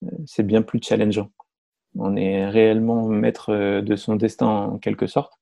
Euh, 0.03 0.09
c'est 0.25 0.45
bien 0.45 0.61
plus 0.61 0.79
challengeant. 0.81 1.29
On 1.97 2.15
est 2.15 2.47
réellement 2.47 3.07
maître 3.07 3.81
de 3.81 3.95
son 3.95 4.15
destin 4.15 4.47
en 4.47 4.77
quelque 4.77 5.07
sorte. 5.07 5.33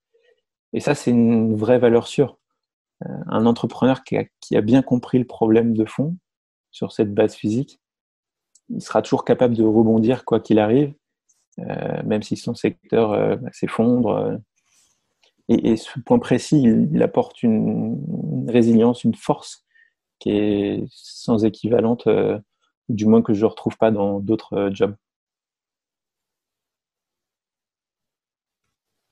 Et 0.74 0.80
ça, 0.80 0.96
c'est 0.96 1.12
une 1.12 1.56
vraie 1.56 1.80
valeur 1.80 2.08
sûre. 2.08 2.38
Un 3.28 3.46
entrepreneur 3.46 4.04
qui 4.04 4.18
a, 4.18 4.62
bien 4.62 4.82
compris 4.82 5.20
le 5.20 5.26
problème 5.26 5.76
de 5.76 5.86
fond 5.86 6.16
sur 6.72 6.92
cette 6.92 7.14
base 7.14 7.36
physique, 7.36 7.80
il 8.70 8.82
sera 8.82 9.02
toujours 9.02 9.26
capable 9.26 9.56
de 9.56 9.64
rebondir 9.64 10.26
quoi 10.26 10.40
qu'il 10.40 10.58
arrive, 10.58 10.94
même 11.58 12.24
si 12.24 12.38
son 12.38 12.56
secteur 12.56 13.38
bah, 13.38 13.50
s'effondre, 13.52 14.40
et, 15.50 15.76
ce 15.76 16.00
point 16.00 16.20
précis, 16.20 16.62
il, 16.64 17.04
apporte 17.04 17.44
une, 17.44 18.46
résilience, 18.50 19.04
une 19.04 19.16
force 19.16 19.66
qui 20.20 20.32
est 20.32 20.86
sans 20.90 21.44
équivalente, 21.44 22.08
euh, 22.08 22.40
du 22.88 23.06
moins 23.06 23.22
que 23.22 23.34
je 23.34 23.42
ne 23.42 23.50
retrouve 23.50 23.78
pas 23.78 23.92
dans 23.92 24.20
d'autres 24.20 24.54
euh, 24.54 24.74
jobs. 24.74 24.96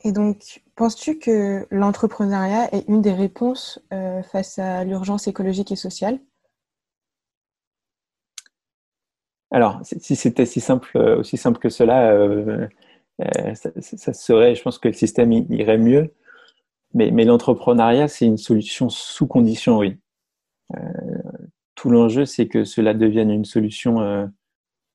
Et 0.03 0.11
donc, 0.11 0.61
penses-tu 0.75 1.19
que 1.19 1.67
l'entrepreneuriat 1.69 2.73
est 2.73 2.87
une 2.87 3.01
des 3.01 3.13
réponses 3.13 3.79
euh, 3.93 4.23
face 4.23 4.57
à 4.59 4.83
l'urgence 4.83 5.27
écologique 5.27 5.71
et 5.71 5.75
sociale? 5.75 6.19
Alors, 9.51 9.79
si 9.83 10.15
c'était 10.15 10.45
simple, 10.45 10.97
aussi 10.97 11.37
simple 11.37 11.59
que 11.59 11.69
cela, 11.69 12.15
ça, 13.53 14.13
serait, 14.13 14.55
je 14.55 14.61
pense 14.63 14.79
que 14.79 14.87
le 14.87 14.93
système 14.93 15.31
irait 15.31 15.77
mieux. 15.77 16.13
Mais, 16.93 17.09
l'entrepreneuriat, 17.23 18.07
c'est 18.07 18.25
une 18.25 18.37
solution 18.37 18.89
sous 18.89 19.27
condition, 19.27 19.77
oui. 19.77 19.97
Euh, 20.75 20.79
tout 21.75 21.89
l'enjeu, 21.89 22.25
c'est 22.25 22.47
que 22.47 22.65
cela 22.65 22.93
devienne 22.93 23.31
une 23.31 23.45
solution 23.45 24.01
euh, 24.01 24.27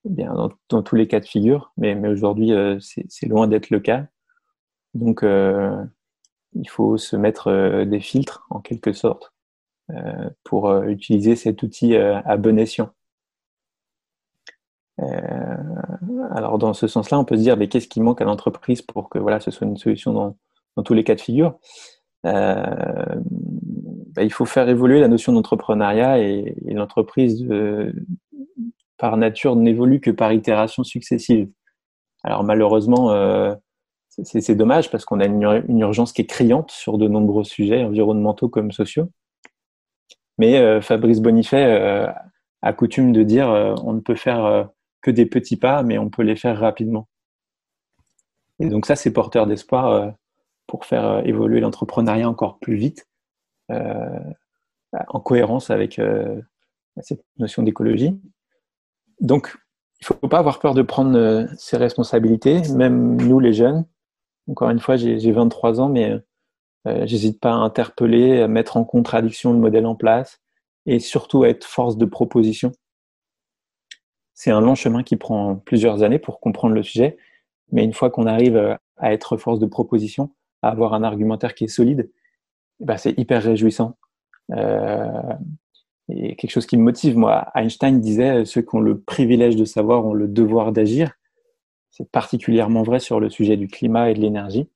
bien, 0.04 0.34
dans, 0.68 0.82
tous 0.82 0.94
les 0.94 1.08
cas 1.08 1.20
de 1.20 1.26
figure, 1.26 1.72
mais, 1.78 1.96
aujourd'hui, 2.06 2.52
euh, 2.52 2.78
c'est 2.80 3.26
loin 3.26 3.48
d'être 3.48 3.70
le 3.70 3.80
cas. 3.80 4.06
Donc, 4.96 5.22
euh, 5.22 5.84
il 6.54 6.68
faut 6.68 6.96
se 6.96 7.16
mettre 7.16 7.48
euh, 7.48 7.84
des 7.84 8.00
filtres, 8.00 8.46
en 8.50 8.60
quelque 8.60 8.92
sorte, 8.92 9.32
euh, 9.90 10.30
pour 10.42 10.74
utiliser 10.84 11.36
cet 11.36 11.62
outil 11.62 11.96
à 11.96 12.36
bon 12.36 12.58
escient. 12.58 12.90
alors, 16.30 16.58
dans 16.58 16.72
ce 16.72 16.86
sens-là, 16.86 17.18
on 17.18 17.24
peut 17.24 17.36
se 17.36 17.42
dire, 17.42 17.56
mais 17.56 17.68
qu'est-ce 17.68 17.88
qui 17.88 18.00
manque 18.00 18.20
à 18.22 18.24
l'entreprise 18.24 18.82
pour 18.82 19.08
que 19.10 19.18
voilà, 19.18 19.40
ce 19.40 19.50
soit 19.50 19.66
une 19.66 19.76
solution 19.76 20.12
dans, 20.12 20.82
tous 20.82 20.94
les 20.94 21.04
cas 21.04 21.14
de 21.14 21.20
figure? 21.20 21.58
Bah, 22.24 24.22
il 24.22 24.32
faut 24.32 24.46
faire 24.46 24.68
évoluer 24.68 25.00
la 25.00 25.08
notion 25.08 25.32
d'entrepreneuriat 25.32 26.18
et, 26.20 26.56
l'entreprise, 26.68 27.46
par 28.96 29.16
nature, 29.18 29.56
n'évolue 29.56 30.00
que 30.00 30.10
par 30.10 30.32
itération 30.32 30.82
successive. 30.84 31.50
Alors 32.24 32.42
malheureusement, 32.42 33.10
c'est 34.22 34.54
dommage 34.54 34.90
parce 34.90 35.04
qu'on 35.04 35.20
a 35.20 35.26
une, 35.26 35.80
urgence 35.80 36.12
qui 36.12 36.22
est 36.22 36.26
criante 36.26 36.70
sur 36.70 36.98
de 36.98 37.06
nombreux 37.06 37.44
sujets 37.44 37.84
environnementaux 37.84 38.48
comme 38.48 38.72
sociaux. 38.72 39.10
Mais 40.38 40.58
euh, 40.58 40.80
Fabrice 40.80 41.20
Bonifay 41.20 42.08
a 42.62 42.72
coutume 42.72 43.12
de 43.12 43.22
dire 43.22 43.48
on 43.84 43.92
ne 43.92 44.00
peut 44.00 44.14
faire 44.14 44.70
que 45.02 45.10
des 45.10 45.26
petits 45.26 45.56
pas, 45.56 45.82
mais 45.82 45.98
on 45.98 46.10
peut 46.10 46.22
les 46.22 46.36
faire 46.36 46.58
rapidement. 46.58 47.08
Et 48.58 48.68
donc 48.68 48.86
ça, 48.86 48.96
c'est 48.96 49.12
porteur 49.12 49.46
d'espoir 49.46 50.14
pour 50.66 50.84
faire 50.84 51.06
euh, 51.06 51.22
évoluer 51.22 51.60
l'entrepreneuriat 51.60 52.28
encore 52.28 52.58
plus 52.58 52.76
vite, 52.76 53.06
euh, 53.70 54.20
en 55.08 55.20
cohérence 55.20 55.70
avec 55.70 55.98
euh, 55.98 56.40
cette 57.00 57.24
notion 57.38 57.62
d'écologie. 57.62 58.18
Donc, 59.20 59.56
il 60.00 60.04
ne 60.04 60.06
faut 60.06 60.28
pas 60.28 60.38
avoir 60.38 60.58
peur 60.58 60.74
de 60.74 60.82
prendre 60.82 61.46
ses 61.56 61.76
responsabilités, 61.76 62.60
même 62.74 63.16
nous 63.16 63.40
les 63.40 63.54
jeunes. 63.54 63.86
Encore 64.48 64.70
une 64.70 64.80
fois, 64.80 64.96
j'ai 64.96 65.32
23 65.32 65.80
ans, 65.80 65.88
mais 65.88 66.12
j'hésite 67.04 67.40
pas 67.40 67.50
à 67.50 67.56
interpeller, 67.56 68.40
à 68.40 68.48
mettre 68.48 68.76
en 68.76 68.84
contradiction 68.84 69.52
le 69.52 69.58
modèle 69.58 69.86
en 69.86 69.96
place 69.96 70.40
et 70.86 71.00
surtout 71.00 71.42
à 71.42 71.48
être 71.48 71.64
force 71.64 71.96
de 71.96 72.04
proposition. 72.04 72.72
C'est 74.34 74.50
un 74.50 74.60
long 74.60 74.74
chemin 74.74 75.02
qui 75.02 75.16
prend 75.16 75.56
plusieurs 75.56 76.02
années 76.02 76.18
pour 76.18 76.40
comprendre 76.40 76.74
le 76.74 76.82
sujet, 76.82 77.16
mais 77.72 77.84
une 77.84 77.92
fois 77.92 78.10
qu'on 78.10 78.26
arrive 78.26 78.78
à 78.98 79.12
être 79.12 79.36
force 79.36 79.58
de 79.58 79.66
proposition, 79.66 80.30
avoir 80.62 80.94
un 80.94 81.02
argumentaire 81.02 81.54
qui 81.54 81.64
est 81.64 81.68
solide, 81.68 82.10
bah, 82.80 82.98
c'est 82.98 83.18
hyper 83.18 83.42
réjouissant. 83.42 83.96
Euh, 84.52 85.22
et 86.08 86.36
quelque 86.36 86.50
chose 86.50 86.66
qui 86.66 86.76
me 86.76 86.82
motive, 86.82 87.16
moi, 87.16 87.48
Einstein 87.54 88.00
disait 88.00 88.44
ceux 88.44 88.62
qui 88.62 88.74
ont 88.74 88.80
le 88.80 89.00
privilège 89.00 89.56
de 89.56 89.64
savoir 89.64 90.06
ont 90.06 90.14
le 90.14 90.28
devoir 90.28 90.72
d'agir. 90.72 91.12
C'est 91.96 92.10
particulièrement 92.10 92.82
vrai 92.82 93.00
sur 93.00 93.20
le 93.20 93.30
sujet 93.30 93.56
du 93.56 93.68
climat 93.68 94.10
et 94.10 94.14
de 94.14 94.20
l'énergie. 94.20 94.68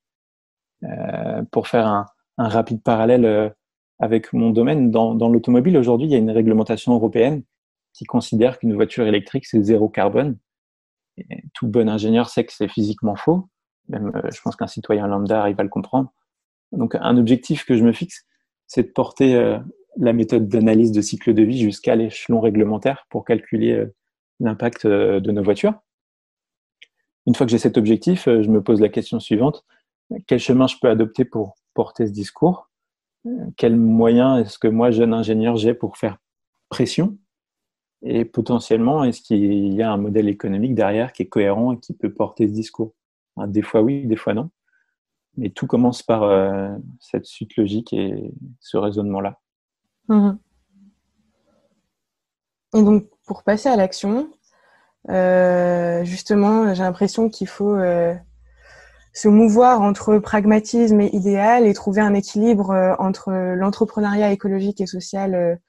Euh, 0.83 1.43
pour 1.51 1.67
faire 1.67 1.85
un, 1.85 2.07
rapide 2.39 2.81
parallèle 2.81 3.25
euh, 3.25 3.47
avec 3.99 4.33
mon 4.33 4.49
domaine, 4.49 4.89
dans, 4.89 5.13
l'automobile, 5.29 5.77
aujourd'hui, 5.77 6.07
il 6.07 6.11
y 6.11 6.15
a 6.15 6.17
une 6.17 6.31
réglementation 6.31 6.95
européenne 6.95 7.43
qui 7.93 8.05
considèrent 8.05 8.57
qu'une 8.57 8.73
voiture 8.73 9.05
électrique, 9.05 9.45
c'est 9.45 9.61
zéro 9.61 9.87
carbone. 9.87 10.39
Tout 11.53 11.67
bon 11.67 11.87
ingénieur 11.89 12.27
sait 12.27 12.43
que 12.43 12.53
c'est 12.53 12.67
physiquement 12.67 13.15
faux. 13.15 13.47
Même, 13.89 14.11
euh, 14.15 14.27
je 14.33 14.41
pense 14.41 14.55
qu'un 14.55 14.65
citoyen 14.65 15.05
lambda 15.05 15.41
arrive 15.41 15.59
à 15.59 15.63
le 15.63 15.69
comprendre. 15.69 16.11
Donc, 16.71 16.95
un 16.95 17.17
objectif 17.17 17.65
que 17.65 17.77
je 17.77 17.83
me 17.83 17.91
fixe, 17.91 18.25
c'est 18.65 18.83
de 18.83 18.91
porter 18.91 19.59
la 19.97 20.13
méthode 20.13 20.47
d'analyse 20.47 20.91
de 20.91 21.01
cycle 21.01 21.35
de 21.35 21.43
vie 21.43 21.59
jusqu'à 21.59 21.95
l'échelon 21.95 22.39
réglementaire 22.39 23.05
pour 23.09 23.25
calculer 23.25 23.85
l'impact 24.39 24.87
de 24.87 25.31
nos 25.31 25.43
voitures. 25.43 25.73
Une 27.27 27.35
fois 27.35 27.45
que 27.45 27.51
j'ai 27.51 27.57
cet 27.57 27.77
objectif, 27.77 28.25
je 28.25 28.49
me 28.49 28.61
pose 28.61 28.81
la 28.81 28.89
question 28.89 29.19
suivante. 29.19 29.63
Quel 30.27 30.39
chemin 30.39 30.67
je 30.67 30.75
peux 30.81 30.89
adopter 30.89 31.25
pour 31.25 31.55
porter 31.73 32.07
ce 32.07 32.11
discours? 32.11 32.69
Quels 33.57 33.75
moyens 33.75 34.41
est-ce 34.41 34.57
que 34.57 34.67
moi, 34.67 34.91
jeune 34.91 35.13
ingénieur, 35.13 35.55
j'ai 35.55 35.73
pour 35.73 35.97
faire 35.97 36.17
pression? 36.69 37.17
Et 38.03 38.25
potentiellement, 38.25 39.03
est-ce 39.03 39.21
qu'il 39.21 39.73
y 39.73 39.81
a 39.83 39.91
un 39.91 39.97
modèle 39.97 40.27
économique 40.27 40.73
derrière 40.73 41.13
qui 41.13 41.23
est 41.23 41.27
cohérent 41.27 41.73
et 41.73 41.79
qui 41.79 41.93
peut 41.93 42.11
porter 42.11 42.47
ce 42.47 42.53
discours? 42.53 42.93
Des 43.37 43.61
fois 43.61 43.81
oui, 43.81 44.05
des 44.07 44.15
fois 44.15 44.33
non. 44.33 44.49
Mais 45.37 45.49
tout 45.49 45.67
commence 45.67 46.01
par 46.01 46.23
euh, 46.23 46.75
cette 46.99 47.25
suite 47.25 47.55
logique 47.55 47.93
et 47.93 48.33
ce 48.59 48.77
raisonnement-là. 48.77 49.39
Mhm. 50.09 50.39
Et 52.73 52.83
donc, 52.83 53.07
pour 53.25 53.43
passer 53.43 53.69
à 53.69 53.75
l'action, 53.75 54.31
euh, 55.09 56.03
justement, 56.03 56.73
j'ai 56.73 56.83
l'impression 56.83 57.29
qu'il 57.29 57.47
faut 57.47 57.73
euh, 57.73 58.13
se 59.13 59.27
mouvoir 59.27 59.81
entre 59.81 60.19
pragmatisme 60.19 61.01
et 61.01 61.09
idéal 61.15 61.65
et 61.65 61.73
trouver 61.73 62.01
un 62.01 62.13
équilibre 62.13 62.95
entre 62.99 63.31
l'entrepreneuriat 63.31 64.31
écologique 64.31 64.79
et 64.81 64.85
social 64.85 65.59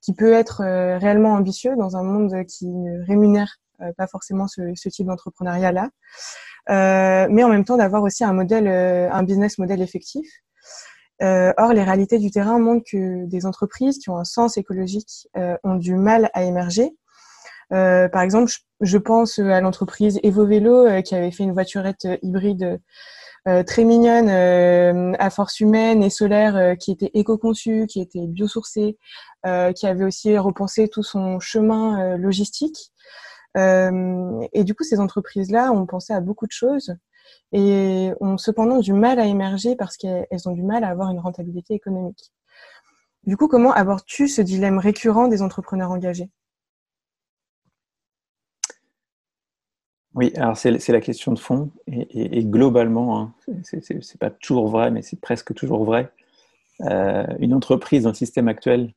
qui 0.00 0.14
peut 0.14 0.32
être 0.32 0.62
réellement 0.98 1.34
ambitieux 1.34 1.76
dans 1.76 1.96
un 1.96 2.02
monde 2.02 2.44
qui 2.46 2.68
ne 2.68 3.04
rémunère 3.06 3.56
pas 3.96 4.06
forcément 4.06 4.48
ce, 4.48 4.62
ce 4.74 4.88
type 4.88 5.06
d'entrepreneuriat-là, 5.06 5.90
mais 7.28 7.44
en 7.44 7.48
même 7.48 7.64
temps 7.64 7.76
d'avoir 7.76 8.02
aussi 8.04 8.24
un 8.24 8.32
modèle, 8.32 8.68
un 8.68 9.22
business 9.22 9.58
model 9.58 9.82
effectif. 9.82 10.26
or, 11.20 11.72
les 11.74 11.82
réalités 11.82 12.18
du 12.18 12.30
terrain 12.30 12.58
montrent 12.58 12.86
que 12.90 13.26
des 13.26 13.44
entreprises 13.44 13.98
qui 13.98 14.08
ont 14.08 14.16
un 14.16 14.24
sens 14.24 14.56
écologique 14.56 15.28
ont 15.62 15.74
du 15.74 15.94
mal 15.94 16.30
à 16.32 16.44
émerger 16.44 16.96
euh, 17.72 18.08
par 18.08 18.22
exemple, 18.22 18.50
je, 18.80 18.98
pense 18.98 19.38
à 19.38 19.60
l'entreprise 19.60 20.18
Evo 20.22 20.46
Vélo 20.46 20.86
euh, 20.86 21.02
qui 21.02 21.14
avait 21.14 21.30
fait 21.30 21.44
une 21.44 21.52
voiturette 21.52 22.06
euh, 22.06 22.16
hybride 22.22 22.80
très 23.64 23.84
mignonne, 23.84 24.28
à 25.18 25.30
force 25.30 25.60
humaine 25.60 26.02
et 26.02 26.10
solaire, 26.10 26.76
qui 26.76 26.90
était 26.90 27.10
éco-conçue, 27.14 27.86
qui 27.86 27.98
était 27.98 28.26
biosourcée, 28.26 28.98
qui 29.74 29.86
avait 29.86 30.04
aussi 30.04 30.36
repensé 30.36 30.88
tout 30.88 31.02
son 31.02 31.40
chemin 31.40 32.18
logistique. 32.18 32.92
et 33.56 34.64
du 34.64 34.74
coup, 34.74 34.84
ces 34.84 35.00
entreprises-là 35.00 35.72
ont 35.72 35.86
pensé 35.86 36.12
à 36.12 36.20
beaucoup 36.20 36.46
de 36.46 36.52
choses 36.52 36.94
et 37.52 38.10
ont 38.20 38.36
cependant 38.36 38.80
du 38.80 38.92
mal 38.92 39.18
à 39.18 39.24
émerger 39.24 39.76
parce 39.76 39.96
qu'elles 39.96 40.26
ont 40.44 40.52
du 40.52 40.62
mal 40.62 40.84
à 40.84 40.88
avoir 40.88 41.08
une 41.10 41.20
rentabilité 41.20 41.72
économique. 41.72 42.34
Du 43.24 43.38
coup, 43.38 43.48
comment 43.48 43.72
abordes-tu 43.72 44.28
ce 44.28 44.42
dilemme 44.42 44.78
récurrent 44.78 45.28
des 45.28 45.40
entrepreneurs 45.40 45.90
engagés? 45.90 46.30
Oui, 50.18 50.32
alors 50.34 50.56
c'est 50.56 50.88
la 50.88 51.00
question 51.00 51.32
de 51.32 51.38
fond. 51.38 51.70
Et, 51.86 52.44
globalement, 52.44 53.20
hein, 53.20 53.34
c'est 53.62 54.18
pas 54.18 54.30
toujours 54.30 54.66
vrai, 54.66 54.90
mais 54.90 55.00
c'est 55.00 55.20
presque 55.20 55.54
toujours 55.54 55.84
vrai. 55.84 56.12
Euh, 56.80 57.24
une 57.38 57.54
entreprise 57.54 58.02
dans 58.02 58.08
le 58.08 58.16
système 58.16 58.48
actuel 58.48 58.94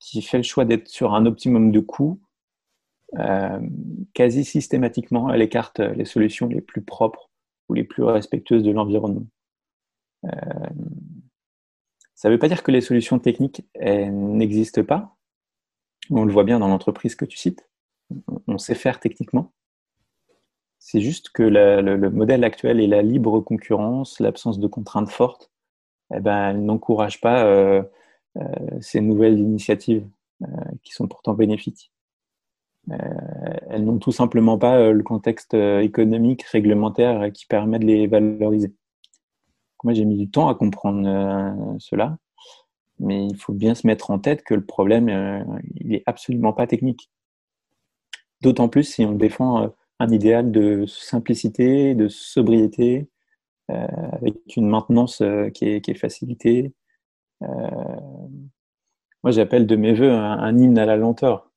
qui 0.00 0.20
fait 0.20 0.36
le 0.36 0.42
choix 0.42 0.66
d'être 0.66 0.86
sur 0.88 1.14
un 1.14 1.24
optimum 1.24 1.72
de 1.72 1.80
coûts, 1.80 2.20
euh, 3.18 3.58
quasi 4.12 4.44
systématiquement, 4.44 5.32
elle 5.32 5.40
écarte 5.40 5.80
les 5.80 6.04
solutions 6.04 6.46
les 6.48 6.60
plus 6.60 6.82
propres 6.82 7.30
ou 7.70 7.74
les 7.74 7.84
plus 7.84 8.02
respectueuses 8.02 8.62
de 8.62 8.70
l'environnement. 8.70 9.24
Euh, 10.26 10.30
ça 12.14 12.28
ne 12.28 12.34
veut 12.34 12.38
pas 12.38 12.48
dire 12.48 12.62
que 12.62 12.70
les 12.70 12.82
solutions 12.82 13.18
techniques 13.18 13.64
n'existent 13.80 14.84
pas. 14.84 15.16
On 16.10 16.26
le 16.26 16.32
voit 16.34 16.44
bien 16.44 16.58
dans 16.58 16.68
l'entreprise 16.68 17.14
que 17.14 17.24
tu 17.24 17.38
cites. 17.38 17.66
On 18.46 18.58
sait 18.58 18.74
faire 18.74 19.00
techniquement. 19.00 19.54
C'est 20.80 21.02
juste 21.02 21.28
que 21.28 21.42
le, 21.42 22.10
modèle 22.10 22.42
actuel 22.42 22.80
et 22.80 22.86
la 22.86 23.02
libre 23.02 23.40
concurrence, 23.40 24.18
l'absence 24.18 24.58
de 24.58 24.66
contraintes 24.66 25.10
fortes, 25.10 25.50
eh 26.14 26.20
ben, 26.20 26.54
n'encouragent 26.54 27.20
pas 27.20 27.44
euh, 27.44 27.82
euh, 28.38 28.42
ces 28.80 29.02
nouvelles 29.02 29.38
initiatives 29.38 30.08
euh, 30.42 30.46
qui 30.82 30.92
sont 30.92 31.06
pourtant 31.06 31.34
bénéfiques. 31.34 31.92
elles 32.88 33.84
n'ont 33.84 33.98
tout 33.98 34.10
simplement 34.10 34.56
pas 34.58 34.90
le 34.90 35.02
contexte 35.02 35.54
économique, 35.54 36.42
réglementaire 36.44 37.30
qui 37.32 37.44
permet 37.46 37.78
de 37.78 37.84
les 37.84 38.06
valoriser. 38.06 38.74
Moi, 39.84 39.92
j'ai 39.92 40.06
mis 40.06 40.16
du 40.16 40.30
temps 40.30 40.48
à 40.48 40.54
comprendre 40.54 41.76
cela, 41.78 42.16
mais 42.98 43.26
il 43.26 43.36
faut 43.36 43.52
bien 43.52 43.74
se 43.74 43.86
mettre 43.86 44.10
en 44.10 44.18
tête 44.18 44.42
que 44.44 44.54
le 44.54 44.64
problème, 44.64 45.08
il 45.76 45.88
n'est 45.88 46.02
absolument 46.06 46.54
pas 46.54 46.66
technique. 46.66 47.10
D'autant 48.40 48.68
plus 48.68 48.84
si 48.84 49.04
on 49.04 49.12
défend 49.12 49.70
un 50.00 50.10
idéal 50.10 50.50
de 50.50 50.86
simplicité, 50.86 51.94
de 51.94 52.08
sobriété, 52.08 53.08
euh, 53.70 53.86
avec 54.12 54.56
une 54.56 54.66
maintenance 54.66 55.20
euh, 55.20 55.50
qui, 55.50 55.66
est, 55.66 55.94
facilitée. 55.94 56.72
Euh, 57.42 57.46
moi, 59.22 59.30
j'appelle 59.30 59.66
de 59.66 59.76
mes 59.76 59.92
voeux 59.92 60.10
un, 60.10 60.58
hymne 60.58 60.78
à 60.78 60.86
la 60.86 60.96
lenteur. 60.96 61.50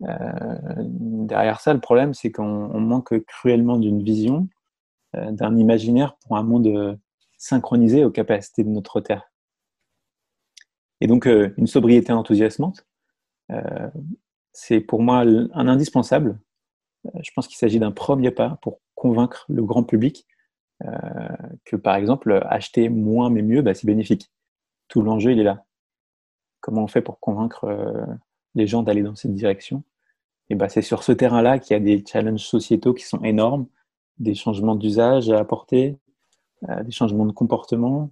derrière 0.00 1.60
ça, 1.60 1.74
le 1.74 1.80
problème, 1.80 2.14
c'est 2.14 2.30
qu'on 2.30 2.80
manque 2.80 3.18
cruellement 3.26 3.76
d'une 3.78 4.02
vision, 4.02 4.48
d'un 5.14 5.56
imaginaire 5.56 6.16
pour 6.18 6.36
un 6.36 6.42
monde 6.44 6.98
synchronisé 7.36 8.04
aux 8.04 8.10
capacités 8.10 8.64
de 8.64 8.70
notre 8.70 9.00
Terre. 9.00 9.30
Et 11.00 11.08
donc, 11.08 11.26
une 11.26 11.66
sobriété 11.66 12.12
enthousiasmante, 12.12 12.86
c'est 14.52 14.80
pour 14.80 15.02
moi 15.02 15.18
un 15.18 15.68
indispensable 15.68 16.38
je 17.20 17.30
pense 17.34 17.48
qu'il 17.48 17.56
s'agit 17.56 17.78
d'un 17.78 17.90
premier 17.90 18.30
pas 18.30 18.58
pour 18.62 18.80
convaincre 18.94 19.44
le 19.48 19.64
grand 19.64 19.82
public 19.82 20.26
euh, 20.84 20.88
que, 21.64 21.76
par 21.76 21.96
exemple, 21.96 22.40
acheter 22.48 22.88
moins 22.88 23.30
mais 23.30 23.42
mieux, 23.42 23.62
bah, 23.62 23.74
c'est 23.74 23.86
bénéfique. 23.86 24.30
Tout 24.88 25.02
l'enjeu, 25.02 25.32
il 25.32 25.40
est 25.40 25.44
là. 25.44 25.64
Comment 26.60 26.84
on 26.84 26.88
fait 26.88 27.02
pour 27.02 27.20
convaincre 27.20 27.64
euh, 27.64 28.04
les 28.54 28.66
gens 28.66 28.82
d'aller 28.82 29.02
dans 29.02 29.14
cette 29.14 29.34
direction? 29.34 29.84
Et 30.50 30.54
bah, 30.54 30.68
c'est 30.68 30.82
sur 30.82 31.02
ce 31.02 31.12
terrain-là 31.12 31.58
qu'il 31.58 31.74
y 31.74 31.76
a 31.76 31.80
des 31.80 32.04
challenges 32.06 32.44
sociétaux 32.44 32.94
qui 32.94 33.04
sont 33.04 33.22
énormes, 33.22 33.66
des 34.18 34.34
changements 34.34 34.74
d'usage 34.74 35.30
à 35.30 35.38
apporter, 35.38 35.98
euh, 36.68 36.82
des 36.82 36.92
changements 36.92 37.26
de 37.26 37.32
comportement. 37.32 38.10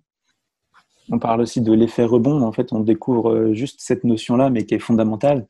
On 1.10 1.18
parle 1.18 1.40
aussi 1.40 1.60
de 1.60 1.72
l'effet 1.72 2.04
rebond. 2.04 2.42
En 2.42 2.52
fait, 2.52 2.72
on 2.72 2.80
découvre 2.80 3.52
juste 3.52 3.80
cette 3.80 4.04
notion-là, 4.04 4.48
mais 4.48 4.64
qui 4.64 4.74
est 4.74 4.78
fondamentale. 4.78 5.48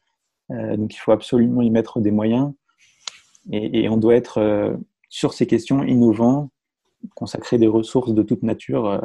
donc, 0.48 0.94
il 0.94 0.98
faut 0.98 1.12
absolument 1.12 1.60
y 1.60 1.70
mettre 1.70 2.00
des 2.00 2.10
moyens 2.10 2.52
et, 3.50 3.88
on 3.88 3.96
doit 3.96 4.14
être 4.14 4.38
euh, 4.38 4.76
sur 5.08 5.32
ces 5.32 5.46
questions 5.46 5.82
innovants, 5.82 6.50
consacrer 7.14 7.58
des 7.58 7.66
ressources 7.66 8.12
de 8.12 8.22
toute 8.22 8.42
nature, 8.42 8.86
euh, 8.86 8.98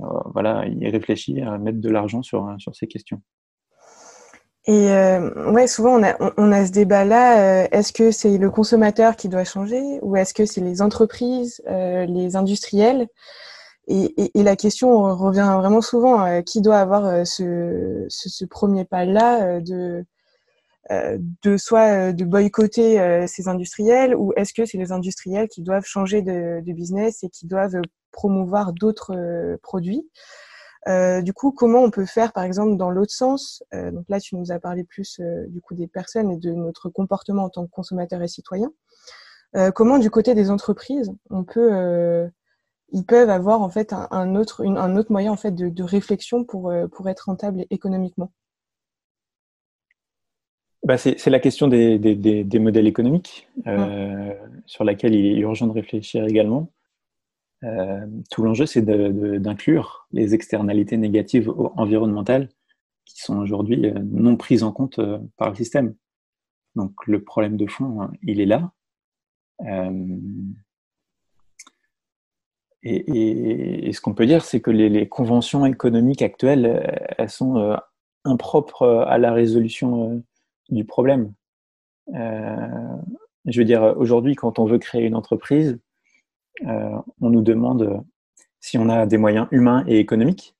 euh, 0.00 0.20
voilà, 0.32 0.66
y 0.66 0.88
réfléchir, 0.88 1.58
mettre 1.58 1.80
de 1.80 1.88
l'argent 1.88 2.22
sur, 2.22 2.54
sur 2.58 2.74
ces 2.74 2.86
questions. 2.86 3.22
Et 4.68 4.88
ouais, 5.52 5.68
souvent 5.68 5.94
on 5.94 6.02
a, 6.02 6.16
on 6.36 6.50
a 6.50 6.66
ce 6.66 6.72
débat-là. 6.72 7.68
est-ce 7.70 7.92
que 7.92 8.10
c'est 8.10 8.36
le 8.36 8.50
consommateur 8.50 9.14
qui 9.14 9.28
doit 9.28 9.44
changer 9.44 10.00
ou 10.02 10.16
est-ce 10.16 10.34
que 10.34 10.44
c'est 10.44 10.60
les 10.60 10.82
entreprises, 10.82 11.62
les 11.68 12.34
industriels? 12.34 13.06
Et, 13.86 14.32
et, 14.36 14.42
la 14.42 14.56
question 14.56 15.14
revient 15.14 15.54
vraiment 15.56 15.80
souvent 15.80 16.42
qui 16.42 16.62
doit 16.62 16.78
avoir 16.78 17.24
ce, 17.24 18.06
ce, 18.08 18.28
ce, 18.28 18.44
premier 18.44 18.84
pas-là 18.84 19.60
de 19.60 20.04
de 20.90 21.56
soit 21.56 22.08
euh, 22.08 22.12
de 22.12 22.24
boycotter 22.24 23.00
euh, 23.00 23.26
ces 23.26 23.48
industriels 23.48 24.14
ou 24.14 24.32
est-ce 24.36 24.54
que 24.54 24.64
c'est 24.64 24.78
les 24.78 24.92
industriels 24.92 25.48
qui 25.48 25.62
doivent 25.62 25.84
changer 25.84 26.22
de, 26.22 26.60
business 26.72 27.24
et 27.24 27.28
qui 27.28 27.46
doivent 27.46 27.80
promouvoir 28.12 28.72
d'autres 28.72 29.58
produits? 29.62 30.08
Du 31.22 31.32
coup, 31.32 31.50
comment 31.50 31.82
on 31.82 31.90
peut 31.90 32.06
faire, 32.06 32.32
par 32.32 32.44
exemple, 32.44 32.76
dans 32.76 32.90
l'autre 32.90 33.12
sens? 33.12 33.64
Donc 33.72 34.04
là, 34.08 34.20
tu 34.20 34.36
nous 34.36 34.52
as 34.52 34.60
parlé 34.60 34.84
plus 34.84 35.20
du 35.48 35.60
coup 35.60 35.74
des 35.74 35.88
personnes 35.88 36.30
et 36.30 36.36
de 36.36 36.52
notre 36.52 36.90
comportement 36.90 37.44
en 37.44 37.48
tant 37.48 37.66
que 37.66 37.70
consommateur 37.70 38.22
et 38.22 38.28
citoyen. 38.28 38.70
comment, 39.74 39.98
du 39.98 40.10
côté 40.10 40.34
des 40.34 40.50
entreprises, 40.50 41.10
on 41.30 41.42
peut, 41.42 42.30
ils 42.90 43.04
peuvent 43.04 43.30
avoir 43.30 43.62
en 43.62 43.68
fait 43.68 43.92
un, 43.92 44.36
autre, 44.36 44.64
un 44.64 44.96
autre 44.96 45.10
moyen 45.10 45.32
en 45.32 45.36
fait 45.36 45.52
de, 45.52 45.68
de 45.68 45.82
réflexion 45.82 46.44
pour 46.44 46.72
pour 46.92 47.08
être 47.08 47.26
rentable 47.26 47.66
économiquement? 47.70 48.30
Bah, 50.86 50.98
c'est 50.98 51.30
la 51.30 51.40
question 51.40 51.66
des, 51.66 52.58
modèles 52.60 52.86
économiques 52.86 53.48
euh, 53.66 54.32
sur 54.66 54.84
laquelle 54.84 55.16
il 55.16 55.26
est 55.26 55.40
urgent 55.40 55.66
de 55.66 55.72
réfléchir 55.72 56.24
également. 56.26 56.70
Euh, 57.64 58.06
tout 58.30 58.44
l'enjeu, 58.44 58.66
c'est 58.66 58.82
d'inclure 58.82 60.06
les 60.12 60.36
externalités 60.36 60.96
négatives 60.96 61.52
environnementales 61.74 62.50
qui 63.04 63.20
sont 63.20 63.36
aujourd'hui 63.36 63.84
euh, 63.84 63.98
non 64.12 64.36
prises 64.36 64.62
en 64.62 64.70
compte 64.70 65.00
par 65.36 65.48
le 65.50 65.56
système. 65.56 65.96
Donc 66.76 66.92
le 67.08 67.20
problème 67.24 67.56
de 67.56 67.66
fond, 67.66 68.02
hein, 68.02 68.12
il 68.22 68.40
est 68.40 68.46
là. 68.46 68.70
Et, 72.84 73.90
ce 73.92 74.00
qu'on 74.00 74.14
peut 74.14 74.26
dire, 74.26 74.44
c'est 74.44 74.60
que 74.60 74.70
les, 74.70 75.08
conventions 75.08 75.66
économiques 75.66 76.22
actuelles, 76.22 77.08
elles 77.18 77.28
sont 77.28 77.76
impropres 78.22 78.84
à 78.84 79.18
la 79.18 79.32
résolution 79.32 80.22
du 80.68 80.84
problème. 80.84 81.32
je 82.12 83.58
veux 83.58 83.64
dire, 83.64 83.82
aujourd'hui, 83.96 84.34
quand 84.34 84.58
on 84.58 84.66
veut 84.66 84.78
créer 84.78 85.04
une 85.04 85.14
entreprise, 85.14 85.78
on 86.62 87.30
nous 87.30 87.42
demande 87.42 88.04
si 88.60 88.78
on 88.78 88.88
a 88.88 89.06
des 89.06 89.18
moyens 89.18 89.46
humains 89.52 89.84
et 89.86 89.98
économiques. 89.98 90.56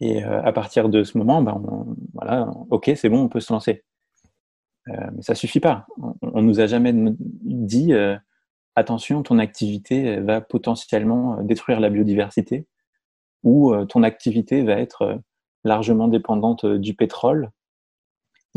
Et 0.00 0.24
euh, 0.24 0.42
à 0.42 0.52
partir 0.52 0.88
de 0.88 1.02
ce 1.02 1.18
moment, 1.18 1.42
ben, 1.42 1.60
voilà, 2.14 2.48
ok, 2.70 2.92
c'est 2.94 3.08
bon, 3.08 3.22
on 3.22 3.28
peut 3.28 3.40
se 3.40 3.52
lancer. 3.52 3.82
Euh, 4.88 5.10
mais 5.12 5.22
ça 5.22 5.34
suffit 5.34 5.60
pas. 5.60 5.86
On, 6.22 6.40
ne 6.40 6.46
nous 6.46 6.60
a 6.60 6.66
jamais 6.66 6.92
dit 6.94 7.92
euh, 7.92 8.16
attention, 8.76 9.22
ton 9.22 9.38
activité 9.38 10.20
va 10.20 10.40
potentiellement 10.40 11.42
détruire 11.42 11.80
la 11.80 11.90
biodiversité 11.90 12.66
ou 13.42 13.74
ton 13.86 14.02
activité 14.02 14.62
va 14.62 14.74
être 14.74 15.20
largement 15.62 16.08
dépendante 16.08 16.66
du 16.66 16.94
pétrole 16.94 17.50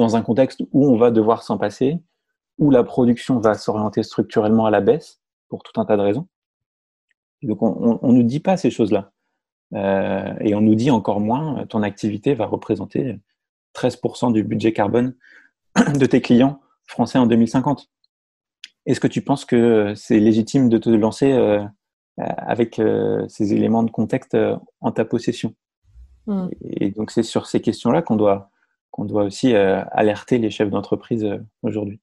dans 0.01 0.15
un 0.15 0.21
contexte 0.21 0.61
où 0.71 0.87
on 0.87 0.97
va 0.97 1.11
devoir 1.11 1.43
s'en 1.43 1.57
passer, 1.57 1.99
où 2.57 2.71
la 2.71 2.83
production 2.83 3.39
va 3.39 3.53
s'orienter 3.53 4.03
structurellement 4.03 4.65
à 4.65 4.71
la 4.71 4.81
baisse 4.81 5.21
pour 5.47 5.63
tout 5.63 5.79
un 5.79 5.85
tas 5.85 5.95
de 5.95 6.01
raisons. 6.01 6.27
donc 7.43 7.61
on 7.61 7.99
ne 8.01 8.13
nous 8.13 8.23
dit 8.23 8.39
pas 8.39 8.57
ces 8.57 8.71
choses-là. 8.71 9.11
Euh, 9.73 10.33
et 10.41 10.53
on 10.53 10.61
nous 10.61 10.75
dit 10.75 10.91
encore 10.91 11.19
moins, 11.19 11.65
ton 11.67 11.81
activité 11.83 12.33
va 12.33 12.45
représenter 12.45 13.19
13% 13.75 14.33
du 14.33 14.43
budget 14.43 14.73
carbone 14.73 15.15
de 15.75 16.05
tes 16.05 16.21
clients 16.21 16.59
français 16.85 17.19
en 17.19 17.25
2050. 17.25 17.89
Est-ce 18.85 18.99
que 18.99 19.07
tu 19.07 19.21
penses 19.21 19.45
que 19.45 19.93
c'est 19.95 20.19
légitime 20.19 20.67
de 20.67 20.77
te 20.77 20.89
lancer 20.89 21.31
euh, 21.31 21.63
avec 22.17 22.79
euh, 22.79 23.25
ces 23.27 23.53
éléments 23.53 23.83
de 23.83 23.91
contexte 23.91 24.35
en 24.81 24.91
ta 24.91 25.05
possession? 25.05 25.53
Hmm. 26.25 26.47
Et 26.63 26.89
donc 26.89 27.11
c'est 27.11 27.23
sur 27.23 27.45
ces 27.45 27.61
questions-là 27.61 28.01
qu'on 28.01 28.15
doit, 28.15 28.49
qu'on 28.91 29.05
doit 29.05 29.23
aussi 29.23 29.55
alerter 29.55 30.37
les 30.37 30.51
chefs 30.51 30.69
d'entreprise 30.69 31.27
aujourd'hui. 31.63 31.99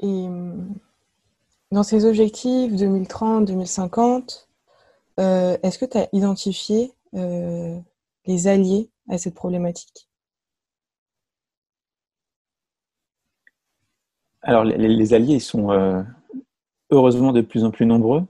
Et 0.00 0.28
dans 1.70 1.82
ces 1.82 2.04
objectifs 2.04 2.72
2030-2050, 2.72 4.46
euh, 5.20 5.56
est-ce 5.62 5.78
que 5.78 5.84
tu 5.84 5.98
as 5.98 6.08
identifié 6.12 6.92
euh, 7.14 7.78
les 8.26 8.46
alliés 8.48 8.90
à 9.08 9.18
cette 9.18 9.34
problématique? 9.34 10.08
Alors, 14.42 14.64
les, 14.64 15.14
alliés 15.14 15.40
sont 15.40 15.70
euh, 15.70 16.02
heureusement 16.90 17.32
de 17.32 17.40
plus 17.40 17.64
en 17.64 17.70
plus 17.70 17.86
nombreux. 17.86 18.22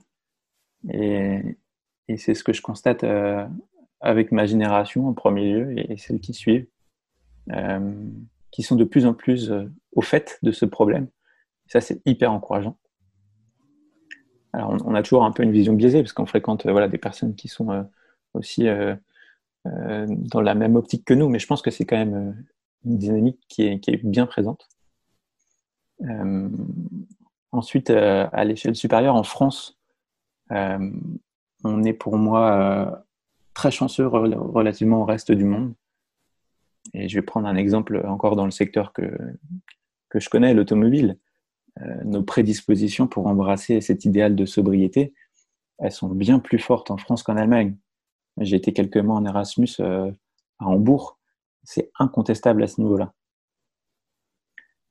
Et, 0.90 1.58
c'est 2.18 2.34
ce 2.34 2.44
que 2.44 2.52
je 2.52 2.62
constate 2.62 3.04
avec 4.04 4.30
ma 4.30 4.46
génération 4.46 5.08
en 5.08 5.14
premier 5.14 5.52
lieu 5.52 5.78
et, 5.78 5.96
celles 5.96 6.20
qui 6.20 6.34
suivent, 6.34 6.66
qui 8.50 8.62
sont 8.62 8.76
de 8.76 8.84
plus 8.84 9.06
en 9.06 9.14
plus 9.14 9.52
au 9.92 10.02
fait 10.02 10.38
de 10.42 10.52
ce 10.52 10.64
problème. 10.64 11.08
ça, 11.66 11.80
c'est 11.80 12.00
hyper 12.06 12.32
encourageant. 12.32 12.76
Alors, 14.54 14.76
on, 14.84 14.94
a 14.94 15.02
toujours 15.02 15.24
un 15.24 15.32
peu 15.32 15.42
une 15.42 15.50
vision 15.50 15.72
biaisée 15.72 16.00
parce 16.00 16.12
qu'on 16.12 16.26
fréquente 16.26 16.64
euh, 16.64 16.70
voilà, 16.70 16.86
des 16.86 16.98
personnes 16.98 17.34
qui 17.34 17.48
sont 17.48 17.72
euh, 17.72 17.82
aussi 18.34 18.68
euh, 18.68 18.94
dans 19.64 20.40
la 20.40 20.54
même 20.54 20.76
optique 20.76 21.04
que 21.04 21.12
nous, 21.12 21.28
mais 21.28 21.40
je 21.40 21.46
pense 21.48 21.60
que 21.60 21.72
c'est 21.72 21.84
quand 21.84 21.96
même 21.96 22.46
une 22.84 22.98
dynamique 22.98 23.40
qui 23.48 23.64
est, 23.64 24.04
bien 24.04 24.26
présente. 24.26 24.68
ensuite, 27.50 27.90
à 27.90 28.44
l'échelle 28.44 28.76
supérieure, 28.76 29.14
en 29.14 29.22
France, 29.24 29.80
on 30.50 31.82
est 31.82 31.94
pour 31.94 32.18
moi 32.18 33.04
très 33.54 33.70
chanceux 33.70 34.06
relativement 34.06 35.02
au 35.02 35.04
reste 35.04 35.32
du 35.32 35.44
monde. 35.44 35.74
Et 36.92 37.08
je 37.08 37.14
vais 37.14 37.22
prendre 37.22 37.48
un 37.48 37.56
exemple 37.56 38.02
encore 38.06 38.36
dans 38.36 38.44
le 38.44 38.50
secteur 38.50 38.92
que, 38.92 39.10
je 40.14 40.28
connais, 40.28 40.52
l'automobile. 40.52 41.18
Euh, 41.80 42.04
nos 42.04 42.22
prédispositions 42.22 43.06
pour 43.06 43.26
embrasser 43.26 43.80
cet 43.80 44.04
idéal 44.04 44.36
de 44.36 44.44
sobriété, 44.44 45.14
elles 45.78 45.92
sont 45.92 46.08
bien 46.08 46.38
plus 46.38 46.58
fortes 46.58 46.90
en 46.90 46.96
France 46.98 47.22
qu'en 47.22 47.36
Allemagne. 47.36 47.76
J'ai 48.38 48.56
été 48.56 48.72
quelques 48.72 48.98
mois 48.98 49.16
en 49.16 49.24
Erasmus 49.24 49.68
euh, 49.80 50.12
à 50.58 50.66
Hambourg. 50.66 51.18
C'est 51.64 51.90
incontestable 51.98 52.62
à 52.62 52.68
ce 52.68 52.80
niveau-là. 52.80 53.12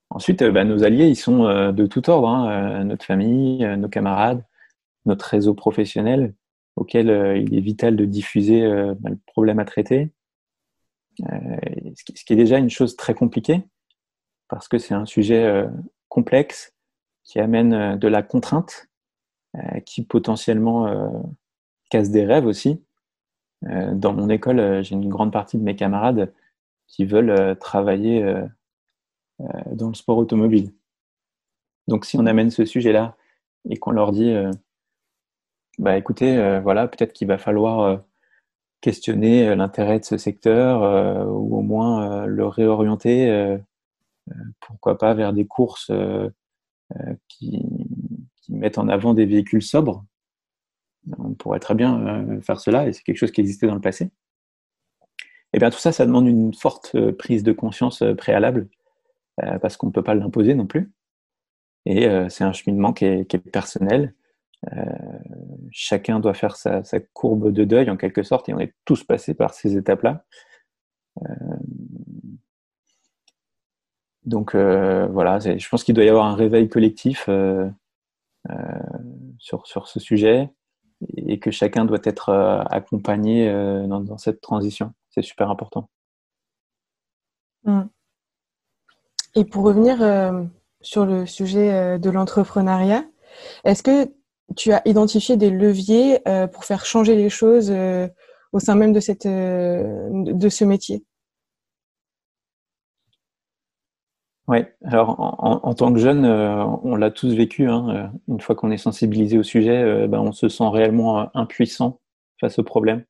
Ensuite, 0.10 0.42
euh, 0.42 0.52
bah, 0.52 0.66
nos 0.66 0.84
alliés, 0.84 1.08
ils 1.08 1.16
sont 1.16 1.72
de 1.72 1.86
tout 1.86 2.10
ordre. 2.10 2.28
Hein. 2.28 2.84
notre 2.84 3.06
famille, 3.06 3.66
nos 3.78 3.90
camarades, 3.90 4.44
notre 5.06 5.26
réseau 5.26 5.54
professionnel, 5.54 6.34
auquel 6.76 7.08
il 7.42 7.56
est 7.56 7.62
vital 7.62 7.96
de 7.96 8.06
diffuser 8.06 8.68
bah, 9.00 9.10
le 9.10 9.20
problème 9.28 9.60
à 9.60 9.66
traiter. 9.66 10.12
ce 11.20 12.24
qui 12.26 12.34
est 12.34 12.38
déjà 12.38 12.58
une 12.58 12.70
chose 12.70 12.96
très 12.96 13.14
compliquée, 13.14 13.62
parce 14.48 14.68
que 14.68 14.78
c'est 14.78 14.94
un 14.94 15.06
sujet 15.06 15.66
complexe 16.10 16.74
qui 17.24 17.40
amène 17.40 17.74
euh, 17.74 17.96
de 17.96 18.08
la 18.08 18.22
contrainte, 18.22 18.88
euh, 19.56 19.80
qui 19.80 20.04
potentiellement 20.04 20.88
euh, 20.88 21.10
casse 21.90 22.12
des 22.12 22.26
rêves 22.26 22.46
aussi. 22.46 22.84
Dans 23.94 24.12
mon 24.12 24.28
école, 24.28 24.84
j'ai 24.84 24.94
une 24.94 25.08
grande 25.08 25.32
partie 25.32 25.58
de 25.58 25.64
mes 25.64 25.78
camarades 25.78 26.34
qui 26.86 27.06
veulent 27.06 27.58
travailler 27.60 28.22
dans 29.72 29.88
le 29.88 29.94
sport 29.94 30.18
automobile. 30.18 30.74
Donc 31.88 32.04
si 32.04 32.18
on 32.18 32.26
amène 32.26 32.52
ce 32.52 32.66
sujet-là 32.66 33.16
et 33.70 33.78
qu'on 33.78 33.92
leur 33.92 34.12
dit, 34.12 34.36
bah 35.80 35.98
écoutez, 35.98 36.60
voilà, 36.62 36.88
peut-être 36.88 37.14
qu'il 37.14 37.28
va 37.28 37.38
falloir 37.38 38.02
questionner 38.82 39.56
l'intérêt 39.56 40.00
de 40.00 40.06
ce 40.06 40.18
secteur 40.18 40.82
ou 41.30 41.58
au 41.58 41.62
moins 41.62 42.26
le 42.26 42.46
réorienter, 42.46 43.58
pourquoi 44.60 44.98
pas 44.98 45.14
vers 45.14 45.34
des 45.34 45.48
courses 45.48 45.92
euh, 47.00 47.14
qui, 47.28 47.62
mettent 48.50 48.78
en 48.78 48.90
avant 48.90 49.14
des 49.14 49.26
véhicules 49.26 49.64
sobres. 49.64 50.04
On 51.18 51.34
pourrait 51.34 51.62
très 51.62 51.76
bien 51.76 52.06
euh, 52.06 52.42
faire 52.42 52.60
cela 52.60 52.88
et 52.88 52.94
c'est 52.94 53.02
quelque 53.02 53.18
chose 53.18 53.32
qui 53.32 53.40
existait 53.40 53.68
dans 53.68 53.74
le 53.74 53.82
passé. 53.82 54.06
Et 54.06 54.12
eh 55.54 55.60
bien 55.60 55.70
tout 55.70 55.80
ça, 55.80 55.94
ça 55.94 56.06
demande 56.06 56.28
une 56.28 56.54
forte 56.54 56.94
euh, 56.96 57.14
prise 57.14 57.44
de 57.44 57.54
conscience 57.54 58.04
préalable 58.18 58.68
parce 59.62 59.78
qu'on 59.78 59.88
ne 59.88 59.92
peut 59.92 60.04
pas 60.04 60.14
l'imposer 60.14 60.54
non 60.54 60.68
plus. 60.68 60.92
Et 61.88 62.08
c'est 62.30 62.44
un 62.44 62.54
cheminement 62.54 62.94
qui 62.94 63.06
est, 63.06 63.38
personnel. 63.52 64.14
Chacun 65.74 66.20
doit 66.20 66.34
faire 66.34 66.56
sa, 66.56 66.84
courbe 67.14 67.52
de 67.52 67.64
deuil 67.66 67.90
en 67.90 67.98
quelque 67.98 68.24
sorte 68.24 68.48
et 68.50 68.54
on 68.54 68.60
est 68.60 68.74
tous 68.86 69.04
passés 69.04 69.34
par 69.34 69.54
ces 69.54 69.76
étapes-là. 69.76 70.24
Donc 74.26 74.56
euh, 74.56 75.08
voilà, 75.08 75.40
je 75.40 75.70
pense 75.70 75.84
qu'il 75.84 75.96
doit 75.96 76.06
y 76.06 76.10
avoir 76.10 76.26
un 76.26 76.36
réveil 76.36 76.70
collectif 76.70 77.26
euh, 77.28 77.70
euh, 78.50 78.54
sur, 79.38 79.68
sur 79.68 79.88
ce 79.88 80.00
sujet 80.00 80.50
et 81.18 81.40
que 81.40 81.52
chacun 81.52 81.84
doit 81.84 82.00
être 82.04 82.30
accompagné 82.70 83.52
dans, 83.88 84.18
cette 84.18 84.40
transition. 84.40 84.94
C'est 85.10 85.22
super 85.22 85.50
important. 85.50 85.90
Mm. 87.66 87.84
Et 89.36 89.44
pour 89.44 89.66
revenir 89.66 89.98
sur 90.80 91.06
le 91.06 91.26
sujet 91.26 92.00
de 92.00 92.10
l'entrepreneuriat, 92.10 93.04
est-ce 93.66 93.84
que 93.84 94.14
tu 94.56 94.72
as 94.74 94.82
identifié 94.86 95.38
des 95.38 95.50
leviers 95.50 96.20
pour 96.52 96.66
faire 96.66 96.86
changer 96.86 97.16
les 97.16 97.30
choses 97.30 97.74
au 98.52 98.60
sein 98.60 98.76
même 98.76 98.94
de, 98.94 99.00
cette, 99.00 99.26
de 99.26 100.50
ce 100.50 100.66
métier? 100.66 101.04
Oui, 104.48 104.58
alors 104.84 105.20
en, 105.20 105.74
tant 105.74 105.94
que 105.94 106.00
jeune, 106.00 106.26
euh, 106.26 106.66
on 106.84 106.96
l'a 106.98 107.12
tous 107.12 107.34
vécu. 107.34 107.70
Hein, 107.70 107.90
euh, 107.90 108.08
une 108.28 108.42
fois 108.42 108.56
qu'on 108.56 108.72
est 108.72 108.78
sensibilisé 108.78 109.38
au 109.38 109.44
sujet, 109.44 109.82
euh, 109.82 110.08
ben, 110.08 110.20
on 110.20 110.34
se 110.34 110.50
sent 110.50 110.68
réellement 110.68 111.34
impuissant 111.36 112.02
face 112.42 112.60
au 112.60 112.64
problème. 112.64 113.06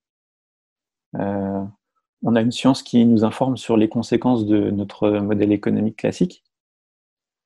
on 1.13 2.35
a 2.35 2.41
une 2.41 2.51
science 2.51 2.83
qui 2.83 3.05
nous 3.05 3.23
informe 3.25 3.57
sur 3.57 3.77
les 3.77 3.89
conséquences 3.89 4.45
de 4.45 4.69
notre 4.71 5.09
modèle 5.09 5.51
économique 5.51 5.97
classique 5.97 6.43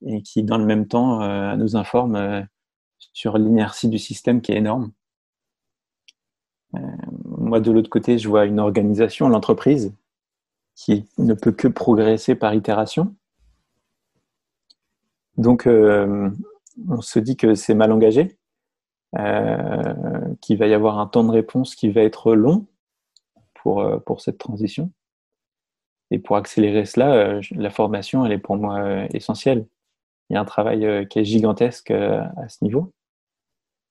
et 0.05 0.21
qui, 0.21 0.43
dans 0.43 0.57
le 0.57 0.65
même 0.65 0.87
temps, 0.87 1.55
nous 1.57 1.75
informe 1.75 2.47
sur 3.13 3.37
l'inertie 3.37 3.89
du 3.89 3.99
système 3.99 4.41
qui 4.41 4.51
est 4.51 4.57
énorme. 4.57 4.91
moi, 7.25 7.59
de 7.59 7.71
l'autre 7.71 7.89
côté, 7.89 8.17
je 8.17 8.27
vois 8.27 8.45
une 8.45 8.59
organisation, 8.59 9.29
l'entreprise, 9.29 9.93
qui 10.75 11.05
ne 11.17 11.33
peut 11.33 11.51
que 11.51 11.67
progresser 11.67 12.35
par 12.35 12.53
itération 12.53 13.15
donc, 15.37 15.67
euh, 15.67 16.29
on 16.89 17.01
se 17.01 17.19
dit 17.19 17.37
que 17.37 17.53
c'est 17.53 17.75
mal 17.75 17.91
engagé, 17.91 18.37
euh, 19.17 20.35
qu'il 20.41 20.57
va 20.57 20.67
y 20.67 20.73
avoir 20.73 20.99
un 20.99 21.07
temps 21.07 21.23
de 21.23 21.31
réponse 21.31 21.75
qui 21.75 21.89
va 21.91 22.01
être 22.01 22.33
long 22.33 22.65
euh, 23.67 23.99
pour 23.99 24.21
cette 24.21 24.37
transition. 24.37 24.91
Et 26.09 26.19
pour 26.19 26.37
accélérer 26.37 26.85
cela, 26.85 27.41
la 27.51 27.69
formation, 27.69 28.25
elle 28.25 28.31
est 28.31 28.37
pour 28.37 28.55
moi 28.55 29.05
essentielle. 29.13 29.67
Il 30.29 30.33
y 30.33 30.37
a 30.37 30.41
un 30.41 30.45
travail 30.45 31.07
qui 31.09 31.19
est 31.19 31.25
gigantesque 31.25 31.91
à 31.91 32.49
ce 32.49 32.63
niveau. 32.63 32.93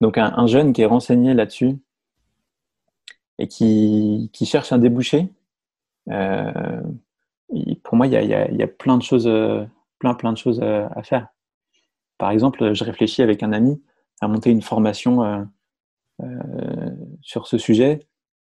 Donc 0.01 0.19
un, 0.19 0.47
jeune 0.47 0.73
qui 0.73 0.83
est 0.83 0.87
renseigné 0.87 1.33
là-dessus 1.33 1.79
et 3.39 3.49
qui, 3.49 4.31
cherche 4.45 4.73
un 4.73 4.79
débouché, 4.79 5.29
euh, 6.11 6.83
pour 7.83 7.97
moi, 7.97 8.07
il 8.07 8.13
y, 8.13 8.63
a, 8.63 8.67
plein 8.67 8.99
de 8.99 9.03
choses, 9.03 9.31
plein, 9.99 10.33
de 10.33 10.39
choses 10.39 10.61
à, 10.61 11.03
faire. 11.03 11.29
Par 12.19 12.31
exemple, 12.31 12.75
je 12.75 12.85
réfléchis 12.85 13.23
avec 13.23 13.43
un 13.43 13.53
ami 13.53 13.83
à 14.21 14.29
monter 14.29 14.51
une 14.51 14.63
formation 14.63 15.23
euh, 15.23 15.43
euh, 16.23 16.91
sur 17.21 17.47
ce 17.47 17.59
sujet, 17.59 18.07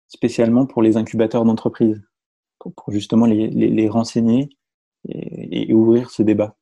spécialement 0.09 0.67
pour 0.67 0.83
les 0.83 0.97
incubateurs 0.97 1.45
d'entreprise, 1.45 2.03
pour, 2.59 2.75
justement 2.89 3.27
les, 3.27 3.89
renseigner 3.89 4.49
et, 5.09 5.73
ouvrir 5.73 6.11
ce 6.11 6.23
débat. 6.23 6.57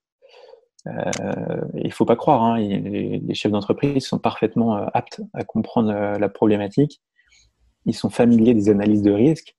Euh, 0.88 1.60
il 1.74 1.86
ne 1.86 1.92
faut 1.92 2.04
pas 2.04 2.16
croire, 2.16 2.42
hein, 2.42 2.58
les, 2.58 3.34
chefs 3.34 3.52
d'entreprise 3.52 4.06
sont 4.06 4.18
parfaitement 4.18 4.76
euh, 4.76 4.86
aptes 4.94 5.20
à 5.34 5.44
comprendre 5.44 5.90
euh, 5.90 6.18
la 6.18 6.28
problématique. 6.28 7.02
Ils 7.86 7.94
sont 7.94 8.10
familiers 8.10 8.54
des 8.54 8.70
analyses 8.70 9.02
de 9.02 9.12
risque. 9.12 9.56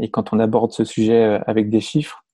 Et 0.00 0.10
quand 0.10 0.32
on 0.32 0.38
aborde 0.38 0.72
ce 0.72 0.84
sujet 0.84 1.40
avec 1.46 1.68
des 1.68 1.80
chiffres, 1.80 2.24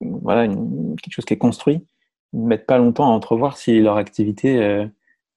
voilà, 0.00 0.48
quelque 0.48 1.10
chose 1.10 1.24
qui 1.24 1.34
est 1.34 1.38
construit, 1.38 1.86
ils 2.32 2.42
ne 2.42 2.46
mettent 2.46 2.66
pas 2.66 2.78
longtemps 2.78 3.04
à 3.04 3.14
entrevoir 3.14 3.56
si 3.56 3.78
leur 3.80 3.96
activité 3.96 4.88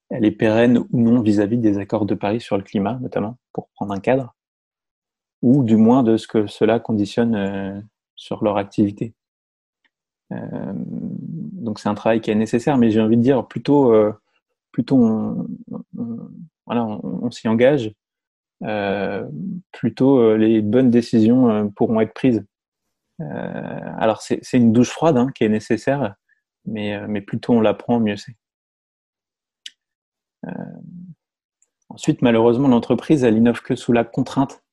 elle 0.10 0.26
est 0.26 0.32
pérenne 0.32 0.78
ou 0.78 0.88
non 0.94 1.22
vis-à-vis 1.22 1.58
des 1.58 1.78
accords 1.78 2.06
de 2.06 2.16
Paris 2.16 2.40
sur 2.40 2.58
le 2.58 2.64
climat, 2.64 2.98
notamment, 3.02 3.38
pour 3.52 3.68
prendre 3.76 3.94
un 3.94 4.00
cadre, 4.00 4.34
ou 5.42 5.64
du 5.64 5.76
moins 5.76 6.02
de 6.02 6.16
ce 6.18 6.28
que 6.28 6.48
cela 6.48 6.80
conditionne 6.80 7.86
sur 8.16 8.44
leur 8.44 8.58
activité. 8.58 9.14
Donc 11.64 11.80
c'est 11.80 11.90
un 11.90 11.96
travail 11.96 12.22
qui 12.22 12.30
est 12.30 12.36
nécessaire, 12.36 12.78
mais 12.78 12.92
j'ai 12.92 13.02
envie 13.02 13.18
de 13.18 13.22
dire 13.22 13.48
plutôt, 13.48 13.94
euh, 13.94 14.14
plutôt 14.72 14.98
on, 16.68 17.32
s'y 17.32 17.48
engage, 17.48 17.92
euh, 18.64 19.26
plutôt 19.72 20.36
les 20.36 20.62
bonnes 20.62 20.92
décisions 20.92 21.70
pourront 21.72 22.02
être 22.02 22.14
prises. 22.14 22.46
alors 23.20 24.22
c'est 24.22 24.42
une 24.54 24.74
douche 24.74 24.90
froide 24.90 25.18
hein, 25.18 25.32
qui 25.34 25.44
est 25.44 25.50
nécessaire, 25.50 26.16
mais, 26.66 27.08
mais 27.08 27.22
plutôt 27.22 27.54
on 27.54 27.62
l'apprend, 27.62 28.00
mieux 28.00 28.18
c'est. 28.18 28.36
ensuite, 31.90 32.22
malheureusement, 32.22 32.68
l'entreprise, 32.68 33.24
elle 33.24 33.38
innove 33.38 33.62
que 33.62 33.76
sous 33.76 33.94
la 33.94 34.04
contrainte, 34.04 34.64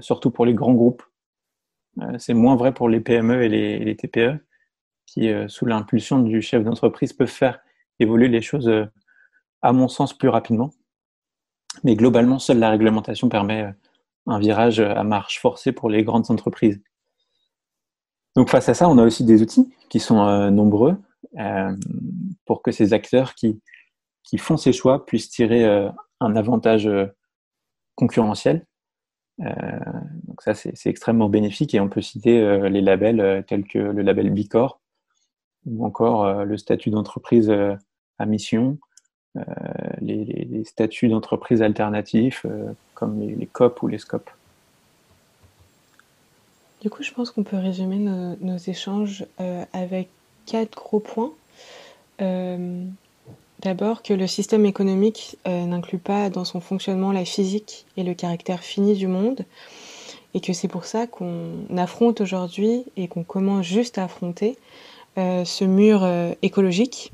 surtout 0.00 0.30
pour 0.30 0.46
les 0.46 0.54
grands 0.54 0.74
groupes. 0.74 1.02
c'est 2.18 2.34
moins 2.34 2.56
vrai 2.56 2.72
pour 2.72 2.88
les 2.88 3.00
PME 3.00 3.42
et 3.42 3.48
les 3.48 3.96
TPE 3.96 4.40
qui, 5.12 5.28
euh, 5.28 5.46
sous 5.48 5.66
l'impulsion 5.66 6.20
du 6.20 6.40
chef 6.40 6.64
d'entreprise, 6.64 7.12
peuvent 7.12 7.28
faire 7.28 7.60
évoluer 7.98 8.28
les 8.28 8.40
choses, 8.40 8.68
euh, 8.68 8.86
à 9.60 9.72
mon 9.72 9.88
sens, 9.88 10.16
plus 10.16 10.28
rapidement. 10.28 10.70
Mais 11.84 11.96
globalement, 11.96 12.38
seule 12.38 12.58
la 12.58 12.70
réglementation 12.70 13.28
permet 13.28 13.64
euh, 13.64 13.72
un 14.26 14.38
virage 14.38 14.80
à 14.80 15.04
marche 15.04 15.40
forcée 15.40 15.72
pour 15.72 15.90
les 15.90 16.02
grandes 16.02 16.30
entreprises. 16.30 16.80
Donc 18.36 18.48
face 18.48 18.68
à 18.68 18.74
ça, 18.74 18.88
on 18.88 18.96
a 18.96 19.04
aussi 19.04 19.24
des 19.24 19.42
outils 19.42 19.74
qui 19.90 20.00
sont 20.00 20.50
nombreux 20.50 20.96
pour 22.46 22.62
que 22.62 22.70
ces 22.70 22.92
acteurs 22.92 23.34
qui, 23.34 23.60
qui 24.22 24.38
font 24.38 24.56
ces 24.56 24.72
choix 24.72 25.04
puissent 25.04 25.28
tirer 25.28 25.66
un 26.20 26.36
avantage 26.36 26.88
concurrentiel. 27.96 28.64
donc 29.38 30.40
ça, 30.40 30.54
c'est 30.54 30.86
extrêmement 30.86 31.28
bénéfique 31.28 31.74
et 31.74 31.80
on 31.80 31.88
peut 31.88 32.00
citer 32.00 32.60
les 32.70 32.80
labels 32.80 33.44
tels 33.48 33.64
que 33.64 33.78
le 33.80 34.02
label 34.02 34.30
Bicor, 34.30 34.81
ou 35.66 35.84
encore 35.84 36.24
euh, 36.24 36.44
le 36.44 36.56
statut 36.56 36.90
d'entreprise 36.90 37.50
euh, 37.50 37.74
à 38.18 38.26
mission, 38.26 38.78
euh, 39.36 39.42
les, 40.00 40.64
statuts 40.64 41.08
d'entreprise 41.08 41.62
alternatifs 41.62 42.46
comme 42.94 43.20
les, 43.20 43.46
COP 43.46 43.82
ou 43.82 43.88
les 43.88 43.98
SCOP. 43.98 44.30
Du 46.82 46.90
coup, 46.90 47.02
je 47.02 47.12
pense 47.12 47.30
qu'on 47.30 47.42
peut 47.42 47.56
résumer 47.56 47.98
nos, 47.98 48.56
échanges 48.58 49.26
avec 49.72 50.08
quatre 50.46 50.76
gros 50.76 51.00
points. 51.00 51.32
D'abord, 53.60 54.02
que 54.02 54.14
le 54.14 54.26
système 54.26 54.66
économique 54.66 55.36
n'inclut 55.46 55.98
pas 55.98 56.30
dans 56.30 56.44
son 56.44 56.60
fonctionnement 56.60 57.12
la 57.12 57.24
physique 57.24 57.86
et 57.96 58.04
le 58.04 58.14
caractère 58.14 58.60
fini 58.60 58.94
du 58.94 59.08
monde, 59.08 59.44
et 60.34 60.40
que 60.40 60.52
c'est 60.52 60.68
pour 60.68 60.84
ça 60.84 61.06
qu'on 61.06 61.66
affronte 61.76 62.20
aujourd'hui 62.20 62.84
et 62.96 63.08
qu'on 63.08 63.24
commence 63.24 63.66
juste 63.66 63.98
à 63.98 64.04
affronter 64.04 64.56
euh, 65.18 65.44
ce 65.44 65.64
mur 65.64 66.04
euh, 66.04 66.32
écologique. 66.40 67.12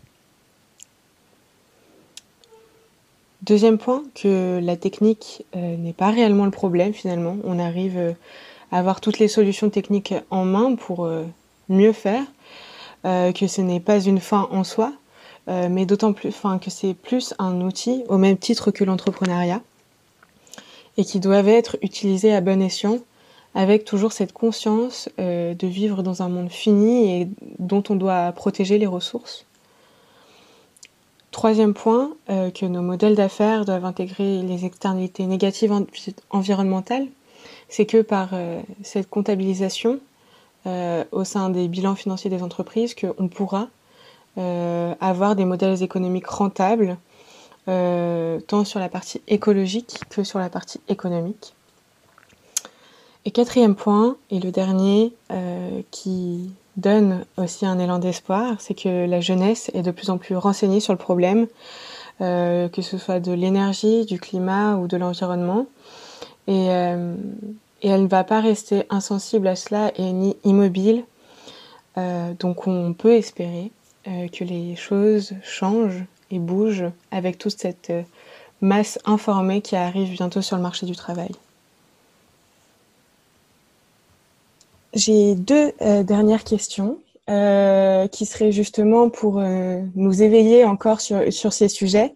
Deuxième 3.43 3.79
point, 3.79 4.05
que 4.15 4.61
la 4.63 4.77
technique 4.77 5.45
euh, 5.57 5.77
n'est 5.77 5.93
pas 5.93 6.11
réellement 6.11 6.45
le 6.45 6.53
problème 6.53 6.93
finalement. 6.93 7.37
On 7.43 7.59
arrive 7.59 8.15
à 8.71 8.79
avoir 8.79 9.01
toutes 9.01 9.19
les 9.19 9.27
solutions 9.27 9.69
techniques 9.71 10.15
en 10.31 10.45
main 10.45 10.77
pour 10.77 11.11
mieux 11.69 11.93
faire, 11.93 12.25
que 13.05 13.47
ce 13.47 13.61
n'est 13.63 13.81
pas 13.81 14.01
une 14.01 14.21
fin 14.21 14.47
en 14.51 14.65
soi, 14.65 14.93
mais 15.47 15.87
d'autant 15.87 16.13
plus 16.13 16.35
que 16.61 16.71
c'est 16.71 16.93
plus 16.93 17.33
un 17.39 17.63
outil 17.63 18.05
au 18.09 18.19
même 18.19 18.37
titre 18.37 18.71
que 18.71 18.85
l'entrepreneuriat 18.85 19.63
et 20.99 21.05
qui 21.05 21.19
doivent 21.19 21.49
être 21.49 21.79
utilisés 21.81 22.35
à 22.35 22.43
bon 22.43 22.61
escient 22.61 22.99
avec 23.55 23.85
toujours 23.85 24.13
cette 24.13 24.33
conscience 24.33 25.09
euh, 25.19 25.55
de 25.55 25.67
vivre 25.67 26.03
dans 26.03 26.23
un 26.23 26.29
monde 26.29 26.51
fini 26.51 27.11
et 27.13 27.29
dont 27.59 27.83
on 27.89 27.97
doit 27.97 28.33
protéger 28.33 28.79
les 28.79 28.87
ressources. 28.87 29.47
Troisième 31.31 31.75
point, 31.75 32.13
euh, 32.31 32.51
que 32.51 32.67
nos 32.67 32.83
modèles 32.83 33.15
d'affaires 33.15 33.65
doivent 33.65 33.85
intégrer 33.85 34.43
les 34.43 34.65
externalités 34.65 35.27
négatives 35.27 35.73
environnementales, 36.31 37.07
c'est 37.69 37.87
que 37.87 38.03
par 38.03 38.31
euh, 38.33 38.61
cette 38.83 39.09
comptabilisation 39.09 40.01
au 41.13 41.25
sein 41.25 41.49
des 41.49 41.67
bilans 41.67 41.95
financiers 41.95 42.29
des 42.29 42.43
entreprises, 42.43 42.95
qu'on 42.95 43.29
pourra 43.29 43.69
avoir 44.37 45.35
des 45.35 45.47
modèles 45.47 45.83
économiques 45.83 46.27
rentables, 46.27 46.99
tant 47.65 48.65
sur 48.67 48.79
la 48.79 48.91
partie 48.91 49.23
écologique 49.29 49.99
que 50.11 50.25
sur 50.25 50.39
la 50.39 50.51
partie 50.51 50.79
économique. 50.89 51.55
Et 53.29 53.31
quatrième 53.31 53.75
point, 53.75 54.17
et 54.31 54.41
le 54.41 54.51
dernier, 54.51 55.13
euh, 55.33 55.83
qui 55.91 56.51
donne 56.79 57.27
aussi 57.37 57.67
un 57.67 57.79
élan 57.79 57.99
d'espoir, 57.99 58.57
c'est 58.59 58.73
que 58.73 59.05
la 59.05 59.21
jeunesse 59.21 59.71
est 59.75 59.83
de 59.83 59.91
plus 59.91 60.09
en 60.09 60.17
plus 60.17 60.35
renseignée 60.35 60.81
sur 60.81 60.95
le 60.95 60.99
problème, 60.99 61.47
euh, 62.23 62.71
que 62.71 62.81
ce 62.81 62.97
soit 62.97 63.21
de 63.21 63.33
l'énergie, 63.33 64.07
du 64.07 64.19
climat 64.19 64.77
ou 64.77 64.87
de 64.87 64.97
l'environnement. 64.97 65.67
Euh, 66.49 67.17
et, 67.83 67.89
elle 67.91 68.05
ne 68.05 68.09
va 68.09 68.25
pas 68.25 68.41
rester 68.41 68.85
insensible 68.89 69.47
à 69.47 69.57
cela 69.57 69.93
et 69.97 70.11
ni 70.11 70.35
immobile. 70.45 71.05
donc 72.41 72.67
on 72.67 72.95
peut 72.95 73.13
espérer 73.13 73.71
que 74.07 74.43
les 74.43 74.75
choses 74.75 75.35
changent 75.43 76.07
et 76.31 76.39
bougent 76.39 76.91
avec 77.11 77.37
toute 77.37 77.61
cette 77.61 77.93
masse 78.63 78.99
informée 79.05 79.61
qui 79.61 79.77
arrive 79.77 80.13
bientôt 80.13 80.41
sur 80.41 80.57
le 80.57 80.63
marché 80.63 80.87
du 80.87 80.97
travail. 80.97 81.33
J'ai 84.95 85.35
deux 85.35 85.73
euh, 85.83 86.03
dernières 86.03 86.45
questions 86.45 87.03
euh, 87.29 88.09
qui 88.09 88.25
seraient 88.25 88.53
justement 88.53 89.11
pour 89.11 89.39
euh, 89.39 89.83
nous 89.95 90.23
éveiller 90.23 90.65
encore 90.65 91.01
sur, 91.01 91.31
sur 91.33 91.53
ces 91.53 91.69
sujets. 91.69 92.15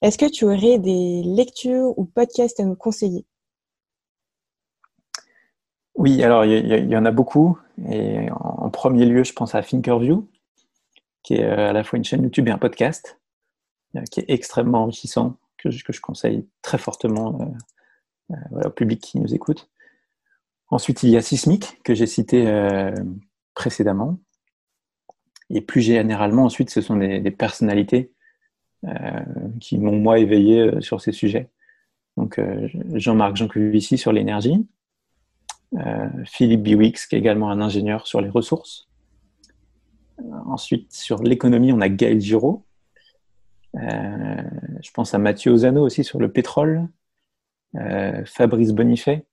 Est-ce 0.00 0.16
que 0.16 0.30
tu 0.30 0.46
aurais 0.46 0.78
des 0.78 1.22
lectures 1.24 1.92
ou 1.98 2.04
podcasts 2.04 2.58
à 2.60 2.64
nous 2.64 2.74
conseiller? 2.74 3.26
Oui, 5.94 6.22
alors 6.22 6.44
il 6.44 6.90
y, 6.90 6.96
en 6.96 7.04
a 7.04 7.10
beaucoup. 7.10 7.58
Et 7.88 8.30
en, 8.30 8.68
premier 8.68 9.06
lieu, 9.06 9.24
je 9.24 9.32
pense 9.32 9.54
à 9.54 9.62
Thinkerview, 9.62 10.28
qui 11.22 11.34
est 11.34 11.44
à 11.44 11.72
la 11.72 11.84
fois 11.84 11.96
une 11.96 12.04
chaîne 12.04 12.22
YouTube 12.22 12.48
et 12.48 12.50
un 12.50 12.58
podcast, 12.58 13.18
qui 14.10 14.20
est 14.20 14.26
extrêmement 14.28 14.82
enrichissant, 14.82 15.36
que 15.56 15.70
je, 15.70 15.82
que 15.84 15.94
je 15.94 16.02
conseille 16.02 16.46
très 16.60 16.76
fortement 16.76 17.54
au 18.30 18.70
public 18.70 19.00
qui 19.00 19.18
nous 19.18 19.34
écoute. 19.34 19.70
Ensuite, 20.68 21.02
il 21.04 21.10
y 21.10 21.16
a 21.16 21.22
Sismic, 21.22 21.80
que 21.84 21.94
j'ai 21.94 22.06
cité 22.06 22.48
euh, 22.48 22.92
précédemment. 23.54 24.18
Et 25.48 25.60
plus 25.60 25.80
généralement, 25.80 26.44
ensuite, 26.44 26.70
ce 26.70 26.80
sont 26.80 26.96
des, 26.96 27.30
personnalités 27.30 28.12
euh, 28.84 28.90
qui 29.60 29.78
m'ont, 29.78 29.96
moi, 29.96 30.18
éveillé 30.18 30.60
euh, 30.60 30.80
sur 30.80 31.00
ces 31.00 31.12
sujets. 31.12 31.50
Donc, 32.16 32.40
Jean-Marc 32.94 33.36
Jancovici 33.36 33.98
sur 33.98 34.10
l'énergie, 34.10 34.66
Philippe 36.24 36.62
Biwix, 36.62 37.06
qui 37.06 37.14
est 37.14 37.18
également 37.18 37.50
un 37.50 37.60
ingénieur 37.60 38.06
sur 38.06 38.22
les 38.22 38.30
ressources. 38.30 38.88
ensuite, 40.46 40.90
sur 40.94 41.22
l'économie, 41.22 41.72
on 41.72 41.80
a 41.82 41.90
Gaël 41.90 42.18
Giraud. 42.18 42.64
je 43.74 44.90
pense 44.94 45.12
à 45.12 45.18
Mathieu 45.18 45.52
Ozano 45.52 45.84
aussi 45.84 46.04
sur 46.04 46.18
le 46.18 46.32
pétrole. 46.32 46.88
Fabrice 48.24 48.72
Bonifay, 48.72 49.26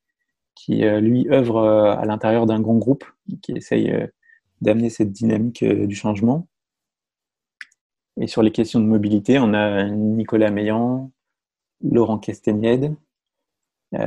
qui 0.55 0.81
lui 1.01 1.29
œuvre 1.29 1.61
à 1.61 2.05
l'intérieur 2.05 2.45
d'un 2.45 2.59
grand 2.59 2.77
groupe 2.77 3.05
qui 3.41 3.53
essaye 3.53 3.93
d'amener 4.61 4.89
cette 4.89 5.11
dynamique 5.11 5.63
du 5.63 5.95
changement. 5.95 6.47
Et 8.19 8.27
sur 8.27 8.43
les 8.43 8.51
questions 8.51 8.79
de 8.79 8.85
mobilité, 8.85 9.39
on 9.39 9.53
a 9.53 9.89
Nicolas 9.89 10.51
Meillan, 10.51 11.11
Laurent 11.81 12.19
Castagnède. 12.19 12.95
et 13.93 13.97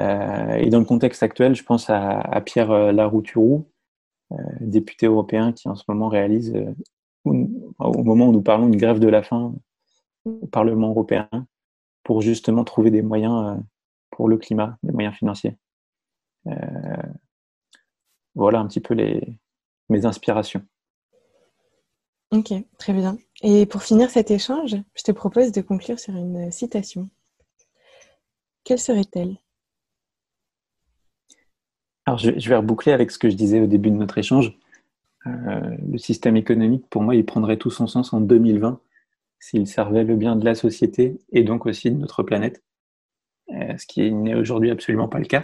dans 0.70 0.78
le 0.78 0.84
contexte 0.84 1.22
actuel, 1.22 1.55
je 1.55 1.64
pense 1.64 1.90
à, 1.90 2.40
Pierre 2.44 2.92
Larouturou, 2.92 3.66
député 4.61 5.07
européen 5.07 5.53
qui 5.53 5.68
en 5.68 5.74
ce 5.74 5.84
moment 5.88 6.09
réalise, 6.09 6.55
au 7.24 8.03
moment 8.03 8.28
où 8.28 8.32
nous 8.32 8.42
parlons, 8.42 8.68
une 8.68 8.76
grève 8.76 9.01
de 9.01 9.09
la 9.09 9.22
faim 9.22 9.55
au 10.24 10.47
Parlement 10.47 10.88
européen 10.88 11.28
pour 12.03 12.22
justement 12.22 12.64
trouver 12.64 12.90
des 12.90 13.03
moyens 13.03 13.61
pour 14.11 14.28
le 14.28 14.36
climat, 14.36 14.78
des 14.82 14.92
moyens 14.92 15.14
financiers. 15.14 15.57
Euh, 16.47 17.03
voilà 18.34 18.61
un 18.61 18.66
petit 18.66 18.80
peu 18.80 18.94
les, 18.94 19.38
mes 19.88 20.07
inspirations. 20.07 20.62
Ok, 22.32 22.53
très 22.78 22.92
bien. 22.92 23.18
Et 23.42 23.66
pour 23.66 23.82
finir 23.82 24.11
cet 24.11 24.30
échange, 24.30 24.76
je 24.94 25.03
te 25.03 25.12
propose 25.12 25.53
de 25.53 25.61
conclure 25.61 25.99
sur 25.99 26.14
une 26.14 26.51
citation. 26.51 27.09
Quelle 28.64 28.80
serait-elle? 28.80 29.36
Alors, 32.05 32.18
je, 32.18 32.30
vais 32.30 32.57
reboucler 32.57 32.92
avec 32.92 33.11
ce 33.11 33.18
que 33.18 33.30
je 33.30 33.36
disais 33.36 33.61
au 33.61 33.66
début 33.66 33.90
de 33.90 33.97
notre 33.97 34.18
échange. 34.18 34.57
Euh, 35.26 35.76
le 35.90 35.99
système 35.99 36.36
économique, 36.36 36.88
pour 36.88 37.03
moi, 37.03 37.14
il 37.14 37.24
prendrait 37.24 37.57
tout 37.57 37.70
son 37.70 37.86
sens 37.86 38.12
en 38.12 38.20
2020 38.20 38.80
s'il 39.38 39.66
servait 39.66 40.05
le 40.05 40.16
bien 40.16 40.36
de 40.36 40.44
la 40.44 40.55
société 40.55 41.18
et 41.30 41.42
donc 41.42 41.66
aussi 41.66 41.90
de 41.90 41.97
notre 41.97 42.22
planète. 42.22 42.62
Euh, 43.51 43.76
ce 43.76 43.86
qui 43.86 44.12
n'est 44.12 44.34
aujourd'hui 44.34 44.70
absolument 44.70 45.09
pas 45.09 45.18
le 45.18 45.26
cas. 45.26 45.42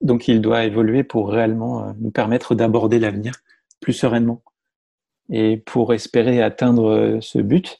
Donc 0.00 0.28
il 0.28 0.40
doit 0.40 0.64
évoluer 0.64 1.04
pour 1.04 1.30
réellement 1.30 1.88
euh, 1.88 1.92
nous 1.98 2.10
permettre 2.10 2.54
d'aborder 2.54 2.98
l'avenir 2.98 3.34
plus 3.80 3.92
sereinement. 3.92 4.42
Et 5.30 5.56
pour 5.56 5.92
espérer 5.94 6.42
atteindre 6.42 6.90
euh, 6.90 7.20
ce 7.20 7.38
but, 7.38 7.78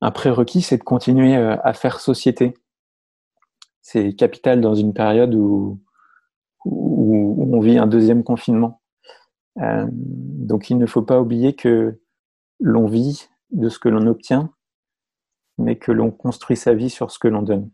un 0.00 0.10
prérequis, 0.10 0.62
c'est 0.62 0.78
de 0.78 0.84
continuer 0.84 1.34
à 1.34 1.72
faire 1.72 1.98
société. 1.98 2.54
C'est 3.82 4.12
capital 4.12 4.60
dans 4.60 4.76
une 4.76 4.94
période 4.94 5.34
où, 5.34 5.80
où, 6.64 7.48
on 7.52 7.58
vit 7.58 7.78
un 7.78 7.88
deuxième 7.88 8.22
confinement. 8.22 8.80
donc 9.56 10.70
il 10.70 10.78
ne 10.78 10.86
faut 10.86 11.02
pas 11.02 11.20
oublier 11.20 11.56
que 11.56 12.00
l'on 12.60 12.86
vit 12.86 13.28
de 13.50 13.68
ce 13.68 13.80
que 13.80 13.88
l'on 13.88 14.06
obtient, 14.06 14.52
mais 15.58 15.76
que 15.76 15.90
l'on 15.90 16.12
construit 16.12 16.56
sa 16.56 16.74
vie 16.74 16.90
sur 16.90 17.10
ce 17.10 17.18
que 17.18 17.28
l'on 17.28 17.42
donne. 17.42 17.70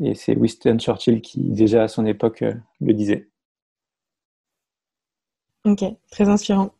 Et 0.00 0.14
c'est 0.14 0.36
Winston 0.36 0.78
Churchill 0.78 1.20
qui, 1.20 1.40
déjà 1.40 1.84
à 1.84 1.88
son 1.88 2.06
époque, 2.06 2.42
euh, 2.42 2.54
le 2.80 2.94
disait. 2.94 3.28
Ok, 5.64 5.84
très 6.10 6.28
inspirant. 6.28 6.70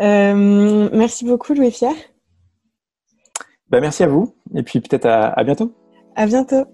Euh, 0.00 0.88
merci 0.92 1.24
beaucoup, 1.24 1.54
Louis-Pierre. 1.54 1.94
Bah, 3.68 3.80
merci 3.80 4.02
à 4.02 4.08
vous, 4.08 4.34
et 4.54 4.62
puis 4.62 4.80
peut-être 4.80 5.06
à, 5.06 5.28
à 5.28 5.44
bientôt. 5.44 5.72
À 6.16 6.26
bientôt. 6.26 6.64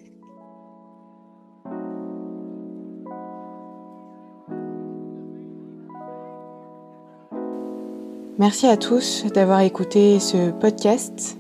Merci 8.39 8.67
à 8.67 8.77
tous 8.77 9.27
d'avoir 9.33 9.61
écouté 9.61 10.19
ce 10.19 10.51
podcast. 10.51 11.39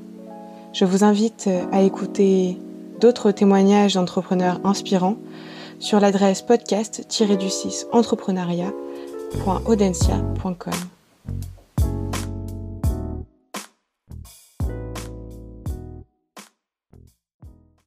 Je 0.72 0.84
vous 0.84 1.04
invite 1.04 1.48
à 1.72 1.82
écouter 1.82 2.56
d'autres 3.04 3.30
témoignages 3.32 3.94
d'entrepreneurs 3.94 4.60
inspirants 4.64 5.16
sur 5.78 6.00
l'adresse 6.00 6.40
podcast-du6 6.40 7.88
entrepreneuriat.audencia.com. 7.92 10.72